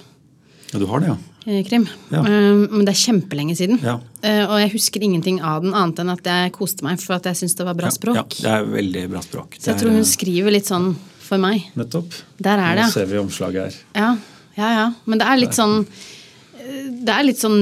[0.74, 1.18] ja, du har det, ja.
[1.46, 2.22] Ja.
[2.24, 3.80] Men det er kjempelenge siden.
[3.84, 3.98] Ja.
[4.24, 7.24] Eh, Og jeg husker ingenting av den, annet enn at jeg koste meg for at
[7.28, 8.16] jeg syntes det var bra språk.
[8.16, 9.58] Ja, det er veldig bra språk.
[9.60, 11.66] Så jeg tror hun skriver litt sånn for meg.
[11.76, 12.14] Nettopp.
[12.40, 13.74] Der er det, Nå ser vi omslaget her.
[13.96, 14.16] Ja,
[14.58, 14.88] ja, ja.
[15.06, 17.60] Men det er litt sånn eh, Det er litt sånn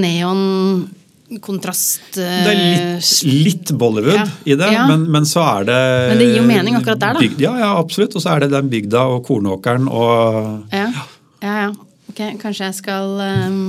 [1.31, 4.25] neon-kontrast uh, Det er litt, litt Bollywood Ja.
[4.45, 4.87] i det, Ja.
[4.89, 5.79] men, men så er det
[6.11, 7.19] Men det gir jo mening akkurat der, da.
[7.23, 8.15] Bygd, ja, ja, absolutt.
[8.15, 10.89] Og så er det den bygda og kornåkeren og ja.
[12.11, 13.59] Ok, Kanskje jeg skal um,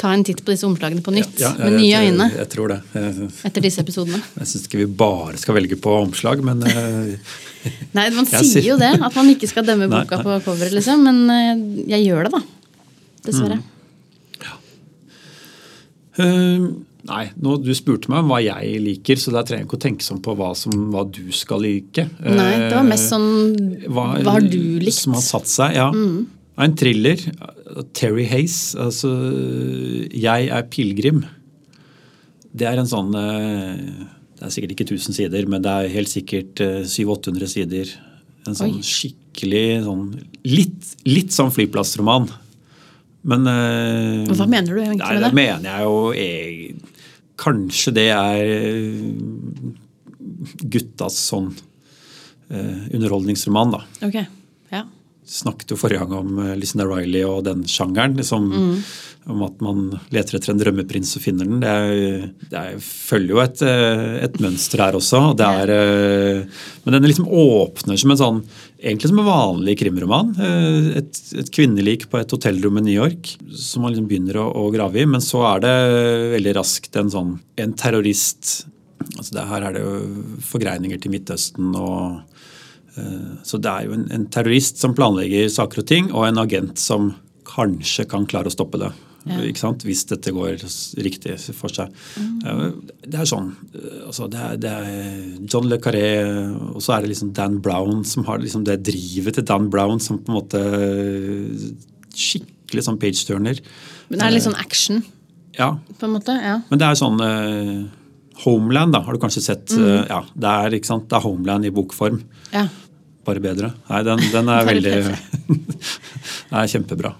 [0.00, 1.38] ta en titt på disse omslagene på nytt.
[1.40, 2.78] Ja, ja, med nye jeg, øyne Jeg, jeg tror det.
[2.96, 4.20] Jeg, etter disse episodene.
[4.40, 7.38] jeg syns ikke vi bare skal velge på omslag, men uh,
[7.96, 10.26] Nei, Man sier sier- jo det, at man ikke skal dømme boka nei.
[10.26, 11.06] på coveret, liksom.
[11.06, 12.42] Men uh, jeg gjør det, da.
[13.30, 13.62] Dessverre.
[13.62, 13.72] Mm.
[16.16, 16.68] Uh,
[17.06, 19.82] Nei, nå, du spurte meg om hva jeg liker, så da trenger jeg ikke å
[19.84, 22.02] tenke sånn på hva, som, hva du skal like.
[22.18, 23.28] Nei, det var mest sånn
[23.86, 24.96] Hva, har du likt?
[25.04, 25.86] Som har satt seg, ja.
[26.58, 27.20] En thriller.
[27.92, 29.10] Terry Hays, altså
[30.10, 31.24] 'Jeg er pilegrim'.
[32.56, 36.08] Det er en sånn eh, Det er sikkert ikke 1000 sider, men det er helt
[36.12, 37.86] sikkert 700-800 sider.
[38.46, 38.82] En sånn Oi.
[38.84, 40.02] skikkelig sånn
[40.44, 42.28] litt, litt sånn flyplassroman.
[43.26, 45.34] Men eh, Hva mener du egentlig Nei, med det det?
[45.34, 46.76] mener jeg jo jeg,
[47.36, 49.00] Kanskje det er eh,
[50.72, 51.50] guttas sånn
[52.50, 53.80] eh, underholdningsroman, da.
[54.06, 54.26] Ok, ja.
[55.26, 58.16] Snakket jo forrige gang om eh, Lucinda Riley og den sjangeren.
[58.18, 58.48] Liksom,
[59.26, 61.58] om at man leter etter en drømmeprins og finner den.
[61.62, 65.22] Det, er, det er, følger jo et, eh, et, mønster her også.
[65.38, 68.40] Det er, eh, men den liksom åpner som en sånn
[68.76, 70.30] egentlig som en vanlig krimroman.
[71.00, 74.70] Et, et kvinnelik på et hotellrom i New York som man liksom begynner å, å,
[74.74, 75.08] grave i.
[75.10, 75.76] Men så er det
[76.36, 78.66] veldig raskt en sånn en terrorist
[79.16, 82.35] altså det, Her er det jo forgreininger til Midtøsten og
[83.46, 86.80] Så det er jo en, en terrorist som planlegger saker og ting, og en agent
[86.80, 87.10] som
[87.46, 88.92] kanskje kan klare å stoppe det.
[89.26, 89.40] Ja.
[89.82, 90.60] Hvis dette går
[91.02, 91.90] riktig for seg.
[92.14, 92.76] Mm.
[93.02, 93.48] Det er sånn
[94.06, 95.16] altså det, er, det, er,
[95.50, 96.06] John Le Carré,
[96.70, 99.98] og så er det liksom Dan Brown som har liksom det drivet til Dan Brown
[100.02, 100.62] som på en måte
[102.16, 103.58] Skikkelig sånn page-turner.
[104.08, 105.02] Men det er litt sånn action?
[105.58, 105.74] Ja.
[105.98, 106.54] På en måte, ja.
[106.70, 107.20] Men det er sånn
[108.44, 109.74] Homeland, da, har du kanskje sett.
[109.76, 110.06] Mm.
[110.08, 112.22] Ja, det er, det er Homeland i bokform.
[112.54, 112.64] Ja.
[113.26, 113.72] Bare bedre.
[113.90, 114.96] Nei, den, den er veldig
[116.46, 117.12] Den er kjempebra.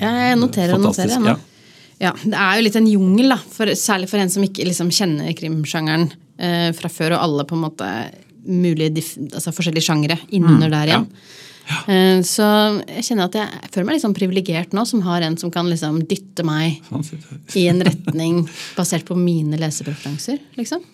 [0.00, 1.26] Jeg noterer og noterer.
[1.26, 1.34] Ja.
[2.00, 2.14] ja.
[2.22, 5.34] Det er jo litt en jungel, da, for, særlig for en som ikke liksom, kjenner
[5.36, 7.90] krimsjangeren eh, fra før, og alle på en måte
[8.48, 11.06] mulige altså, forskjellige sjangere innunder mm, der igjen.
[11.10, 11.44] Ja.
[11.68, 11.80] Ja.
[11.92, 12.46] Eh, så
[12.86, 16.00] jeg kjenner at jeg føler meg liksom privilegert nå, som har en som kan liksom
[16.08, 17.04] dytte meg sånn
[17.60, 18.40] i en retning
[18.76, 20.84] basert på mine lesepreferanser, liksom.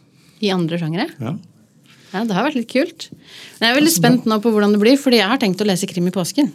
[0.42, 1.06] I andre sjangere.
[1.22, 1.36] Ja.
[2.14, 2.24] Ja.
[2.24, 3.10] Det har vært litt kult.
[3.58, 5.68] Men jeg er veldig spent nå på hvordan det blir, fordi jeg har tenkt å
[5.68, 6.52] lese krim i påsken.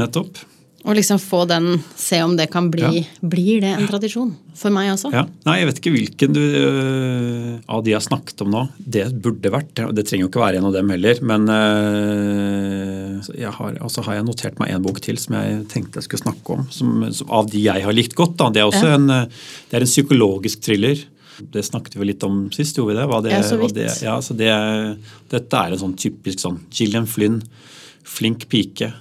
[0.00, 0.44] Nettopp.
[0.86, 3.06] Og liksom få den, se om det kan bli ja.
[3.26, 4.30] Blir det en tradisjon?
[4.56, 5.10] For meg også.
[5.12, 5.24] Ja.
[5.48, 9.08] Nei, jeg vet ikke hvilken du, uh, av de jeg har snakket om nå det
[9.24, 9.72] burde vært.
[9.74, 11.18] Det trenger jo ikke være en av dem heller.
[11.26, 15.98] Men uh, jeg har, altså har jeg notert meg en bok til som jeg tenkte
[15.98, 16.64] jeg skulle snakke om.
[16.72, 18.38] Som, som av de jeg har likt godt.
[18.38, 18.52] Da.
[18.54, 19.00] Det er også ja.
[19.00, 21.02] en, eh, det er en psykologisk thriller.
[21.52, 23.22] Det snakket vi litt om sist, gjorde vi det?
[23.26, 23.74] det ja, så vidt.
[23.76, 24.52] Det, ja, så det,
[25.32, 27.42] dette er en sånn typisk sånn Gillian Flynn,
[28.06, 28.92] flink pike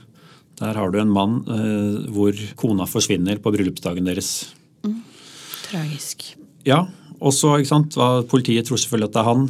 [0.60, 4.54] der har du en mann eh, hvor kona forsvinner på bryllupsdagen deres.
[4.86, 5.02] Mm.
[5.66, 6.30] Tragisk.
[6.68, 6.86] Ja.
[7.20, 7.98] Og så, ikke sant,
[8.32, 9.46] Politiet tror selvfølgelig at det er han.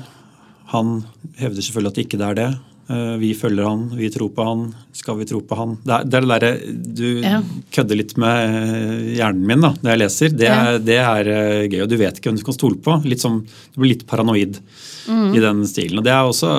[0.73, 0.95] Han
[1.37, 2.49] hevder selvfølgelig at det ikke er det.
[2.87, 4.65] Eh, vi følger han, vi tror på han.
[4.93, 5.73] Skal vi tro på han?
[5.81, 7.39] Det er det, er det derre Du ja.
[7.73, 10.35] kødder litt med eh, hjernen min da, når jeg leser.
[10.37, 10.83] Det er, ja.
[10.89, 12.99] det er, eh, gøy, og du vet ikke hvem du kan stole på.
[13.09, 13.41] Litt som,
[13.73, 15.33] Du blir litt paranoid mm.
[15.33, 15.97] i den stilen.
[16.01, 16.53] Og det er også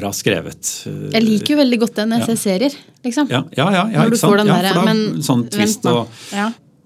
[0.00, 0.72] bra skrevet.
[0.88, 2.80] Jeg liker jo veldig godt det når jeg ser serier.
[3.04, 3.28] liksom.
[3.32, 6.08] Ja, ja, ja, Når du får den der, men sånn twist og,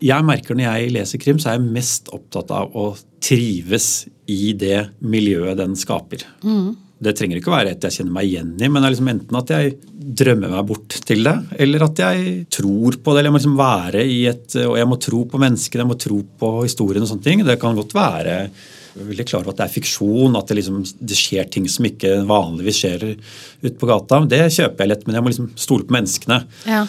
[0.02, 2.90] Jeg merker når jeg leser krim, så er jeg mest opptatt av å
[3.24, 6.26] trives i det miljøet den skaper.
[6.42, 6.74] Mm.
[7.02, 9.10] Det trenger ikke å være et jeg kjenner meg igjen i, men det er liksom
[9.10, 9.72] enten at jeg
[10.20, 13.18] drømmer meg bort til det, eller at jeg tror på det.
[13.18, 15.98] eller Jeg må liksom være i et, og jeg må tro på menneskene, jeg må
[16.00, 17.44] tro på historien og sånne ting.
[17.44, 18.38] Det kan godt være
[18.94, 22.20] veldig klar over at det er fiksjon, at det, liksom, det skjer ting som ikke
[22.28, 24.20] vanligvis skjer ute på gata.
[24.30, 26.44] Det kjøper jeg lett, men jeg må liksom stole på menneskene.
[26.68, 26.84] Ja.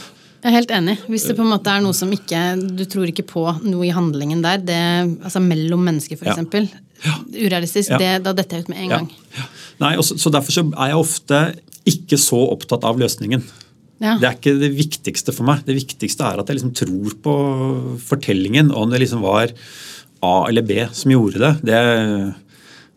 [0.46, 0.94] Jeg er helt enig.
[1.10, 2.40] Hvis det på en måte er noe som ikke
[2.78, 4.82] Du tror ikke på noe i handlingen der, det,
[5.26, 6.44] altså mellom mennesker f.eks.
[7.02, 7.16] Ja.
[7.34, 7.96] Urealistisk.
[7.96, 7.98] Ja.
[7.98, 9.08] Det, da detter jeg ut med en gang.
[9.34, 9.48] Ja.
[9.82, 11.42] Nei, så, så Derfor så er jeg ofte
[11.86, 13.44] ikke så opptatt av løsningen.
[14.04, 14.16] Ja.
[14.20, 15.62] Det er ikke det viktigste for meg.
[15.68, 17.36] Det viktigste er at jeg liksom tror på
[18.04, 18.72] fortellingen.
[18.74, 19.54] Og Om det liksom var
[20.26, 21.54] A eller B som gjorde det.
[21.70, 21.80] det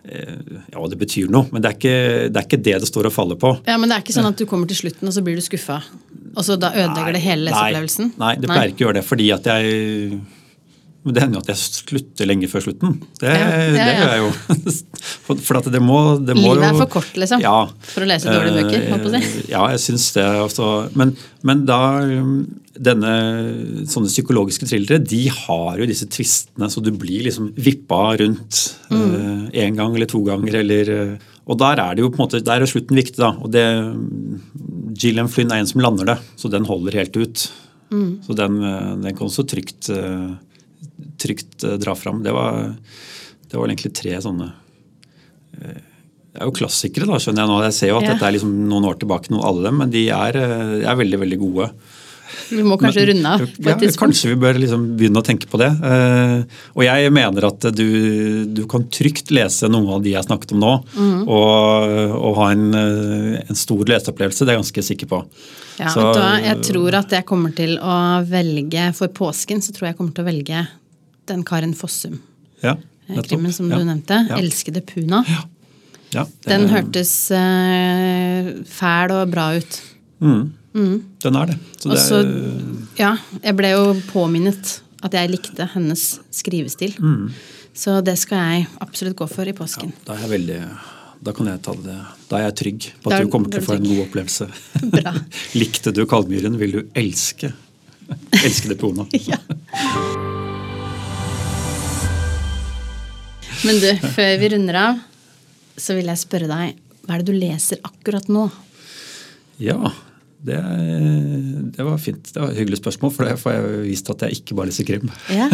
[0.08, 1.98] eh, ja, det betyr noe, men det er, ikke,
[2.32, 3.52] det er, ikke, det det står og faller på.
[3.68, 5.44] Ja, Men det er ikke sånn at du kommer til slutten og så blir du
[5.44, 5.82] skuffa,
[6.32, 8.14] og så da ødelegger det hele leseopplevelsen?
[8.14, 10.20] Nei, nei, det pleier ikke å gjøre det, fordi at jeg
[11.08, 12.98] men det hender jo at jeg slutter lenge før slutten.
[13.16, 14.30] Det, ja, ja, det gjør jeg jo.
[15.28, 17.42] For, for det må, det må Livet er for kort, liksom?
[17.44, 18.86] Ja, for å lese dårlige bøker?
[18.88, 19.20] Jeg.
[19.20, 20.24] Eh, ja, jeg syns det.
[20.42, 20.68] Også.
[20.98, 21.12] Men,
[21.46, 22.38] men da um,
[22.72, 23.12] denne,
[23.90, 29.04] Sånne psykologiske thrillere de har jo disse tvistene, så du blir liksom vippa rundt én
[29.04, 29.50] mm.
[29.52, 30.60] uh, gang eller to ganger.
[30.64, 30.94] eller...
[30.94, 33.16] Uh, og der er det jo på en måte, der er slutten viktig.
[33.22, 33.64] da, og det,
[35.00, 37.44] Gillian Flynn er en som lander det, så den holder helt ut.
[37.88, 38.10] Mm.
[38.26, 38.58] Så den,
[39.00, 40.34] den kan også trygt uh,
[41.18, 42.22] trygt eh, dra fram.
[42.22, 42.72] Det var,
[43.50, 44.50] det var egentlig tre sånne
[45.58, 45.84] eh,
[46.32, 47.62] Det er jo klassikere, da, skjønner jeg nå.
[47.68, 48.16] Jeg ser jo at ja.
[48.16, 51.24] dette er liksom noen år tilbake, noen alle dem, men de er, eh, er veldig,
[51.24, 51.72] veldig gode.
[52.52, 54.02] Vi må kanskje men, runde av på et ja, tidspunkt.
[54.02, 55.68] Kanskje vi bør liksom begynne å tenke på det.
[56.76, 57.86] og jeg mener at du,
[58.52, 61.22] du, kan trygt lese noen av de jeg snakket om nå, mm.
[61.24, 62.66] og, og, ha en,
[63.40, 64.44] en stor leseopplevelse.
[64.44, 65.22] Det er jeg ganske sikker på.
[65.78, 69.88] Ja, så, da, jeg tror at jeg kommer til å velge For påsken så tror
[69.88, 70.64] jeg jeg kommer til å velge
[71.28, 72.18] den Karen Fossum.
[72.62, 72.76] Ja,
[73.08, 74.24] eh, Krimmen som ja, du nevnte.
[74.28, 74.38] Ja.
[74.38, 75.24] 'Elskede Puna'.
[76.14, 76.72] Ja, den er...
[76.72, 79.80] hørtes uh, fæl og bra ut.
[80.24, 80.52] Mm.
[80.74, 80.96] Mm.
[81.22, 81.58] Den er det.
[81.76, 82.18] Så det Også,
[82.98, 86.96] Ja, jeg ble jo påminnet at jeg likte hennes skrivestil.
[86.98, 87.32] Mm.
[87.78, 89.92] Så det skal jeg absolutt gå for i påsken.
[90.06, 90.62] da er jeg veldig
[91.20, 91.98] da kan jeg ta det.
[92.30, 94.48] Da er jeg trygg på at du kommer til å få en god opplevelse.
[94.94, 95.14] Bra.
[95.60, 97.52] Likte du Kalmyren, vil du elske
[98.44, 99.08] Elskede Pona.
[99.12, 99.40] Ja.
[99.42, 100.04] Ona.
[100.06, 100.37] ja.
[103.66, 104.98] Men du, før vi runder av,
[105.78, 108.44] så vil jeg spørre deg, hva er det du leser akkurat nå?
[109.62, 109.78] Ja,
[110.44, 110.58] det,
[111.74, 112.30] det, var fint.
[112.30, 114.86] Det var et hyggelig spørsmål, for det får jeg vist at jeg ikke bare leser
[114.86, 115.10] krim.
[115.34, 115.48] Ja.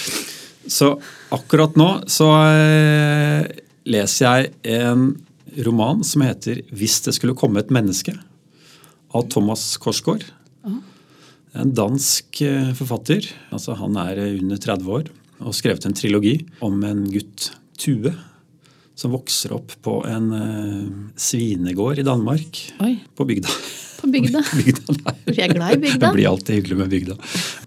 [0.78, 0.94] så
[1.34, 3.46] akkurat nå så eh,
[3.88, 5.12] leser jeg en
[5.64, 8.16] roman som heter 'Hvis det skulle komme et menneske'
[9.14, 10.26] av Thomas Korsgaard.
[11.58, 13.24] En dansk eh, forfatter.
[13.50, 15.08] altså Han er under 30 år
[15.42, 18.10] og skrevet en trilogi om en gutt, Tue,
[18.98, 22.58] som vokser opp på en uh, svinegård i Danmark.
[22.82, 22.96] Oi.
[23.14, 23.52] På bygda.
[24.00, 24.42] På bygda?
[24.58, 24.96] bygda
[25.36, 26.00] jeg er glad i bygda.
[26.08, 27.18] Det blir alltid hyggelig med bygda.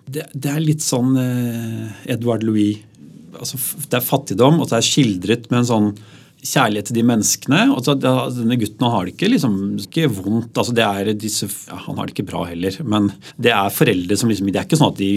[0.03, 2.81] Det, det er litt sånn uh, Edvard Louis
[3.39, 5.89] altså, Det er fattigdom, og det er skildret med en sånn
[6.41, 7.61] kjærlighet til de menneskene.
[7.75, 10.57] og så, Denne gutten har det ikke, liksom, ikke vondt.
[10.57, 10.75] altså
[11.13, 12.77] disse, ja, Han har det ikke bra heller.
[12.83, 15.11] Men det er foreldre som liksom, Det er ikke sånn at de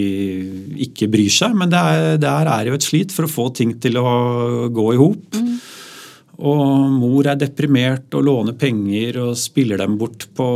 [0.87, 3.75] ikke bryr seg, men det er, det er jo et slit for å få ting
[3.79, 5.35] til å gå i hop.
[5.35, 5.57] Mm.
[6.35, 10.47] Og mor er deprimert og låner penger og spiller dem bort på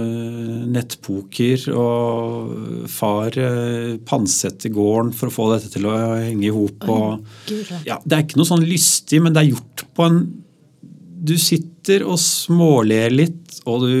[0.00, 1.66] eh, nettpoker.
[1.76, 6.88] Og far eh, pantsetter gården for å få dette til å henge i hop.
[7.84, 10.20] Ja, det er ikke noe sånn lystig, men det er gjort på en
[11.26, 13.92] Du sitter og småler litt og du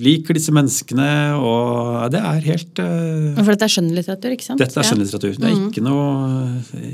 [0.00, 1.08] liker disse menneskene,
[1.40, 4.62] og det er helt uh, For dette er skjønnlitteratur, ikke sant?
[4.62, 5.34] Dette er skjønnlitteratur.
[5.40, 5.66] Det er mm.
[5.70, 6.06] ikke noe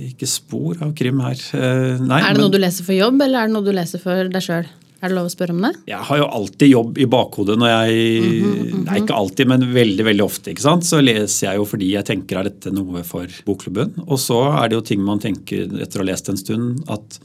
[0.09, 1.39] ikke spor av krim her.
[1.53, 4.03] Uh, nei, er det noe du leser for jobb, eller er det noe du leser
[4.03, 4.68] for deg sjøl?
[4.97, 5.72] Er det lov å spørre om det?
[5.91, 8.84] Jeg har jo alltid jobb i bakhodet når jeg mm -hmm, mm -hmm.
[8.87, 10.51] Nei, ikke alltid, men veldig veldig ofte.
[10.51, 10.84] ikke sant?
[10.84, 13.93] Så leser jeg jo fordi jeg tenker er dette noe for bokklubben.
[14.07, 17.20] Og så er det jo ting man tenker etter å ha lest en stund at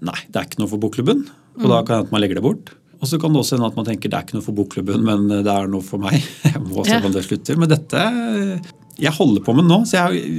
[0.00, 1.28] nei, det er ikke noe for bokklubben.
[1.56, 1.68] Og mm.
[1.68, 2.70] da kan det at man legger det bort.
[3.04, 5.04] Og så kan det også hende at man tenker det er ikke noe for bokklubben,
[5.04, 6.16] men det er noe for meg.
[6.48, 7.60] Jeg må se om det slutter.
[7.60, 8.06] Men dette
[8.94, 10.36] jeg holder på med nå, så jeg,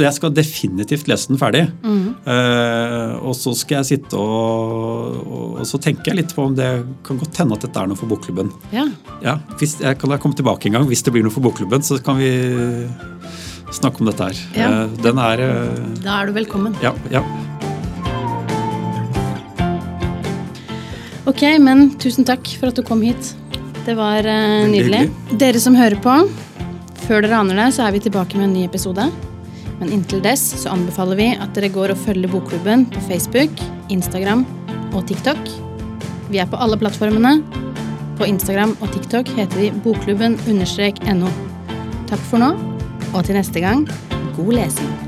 [0.00, 1.66] jeg skal definitivt lese den ferdig.
[1.84, 2.14] Mm.
[2.24, 6.70] Uh, og så skal jeg sitte og, og, så tenker jeg litt på om det
[7.04, 8.52] kan godt hende at dette er noe for bokklubben.
[8.72, 8.86] Ja.
[9.24, 12.00] ja hvis, jeg kan komme tilbake en gang hvis det blir noe for bokklubben, så
[12.04, 12.32] kan vi
[13.76, 14.42] snakke om dette her.
[14.56, 14.72] Ja.
[14.72, 16.80] Uh, den er uh, Da er du velkommen.
[16.84, 17.26] Ja, ja.
[21.28, 23.34] Ok, men tusen takk for at du kom hit.
[23.84, 25.08] Det var uh, nydelig.
[25.40, 26.14] Dere som hører på,
[27.04, 29.04] før dere aner det, så er vi tilbake med en ny episode.
[29.78, 33.60] Men inntil dess så anbefaler vi at dere går og følger Bokklubben på Facebook,
[33.92, 34.46] Instagram
[34.96, 35.52] og TikTok.
[36.32, 37.36] Vi er på alle plattformene.
[38.18, 41.34] På Instagram og TikTok heter vi bokklubben-no.
[42.08, 42.54] Takk for nå,
[43.12, 43.84] og til neste gang,
[44.40, 45.07] god lesing.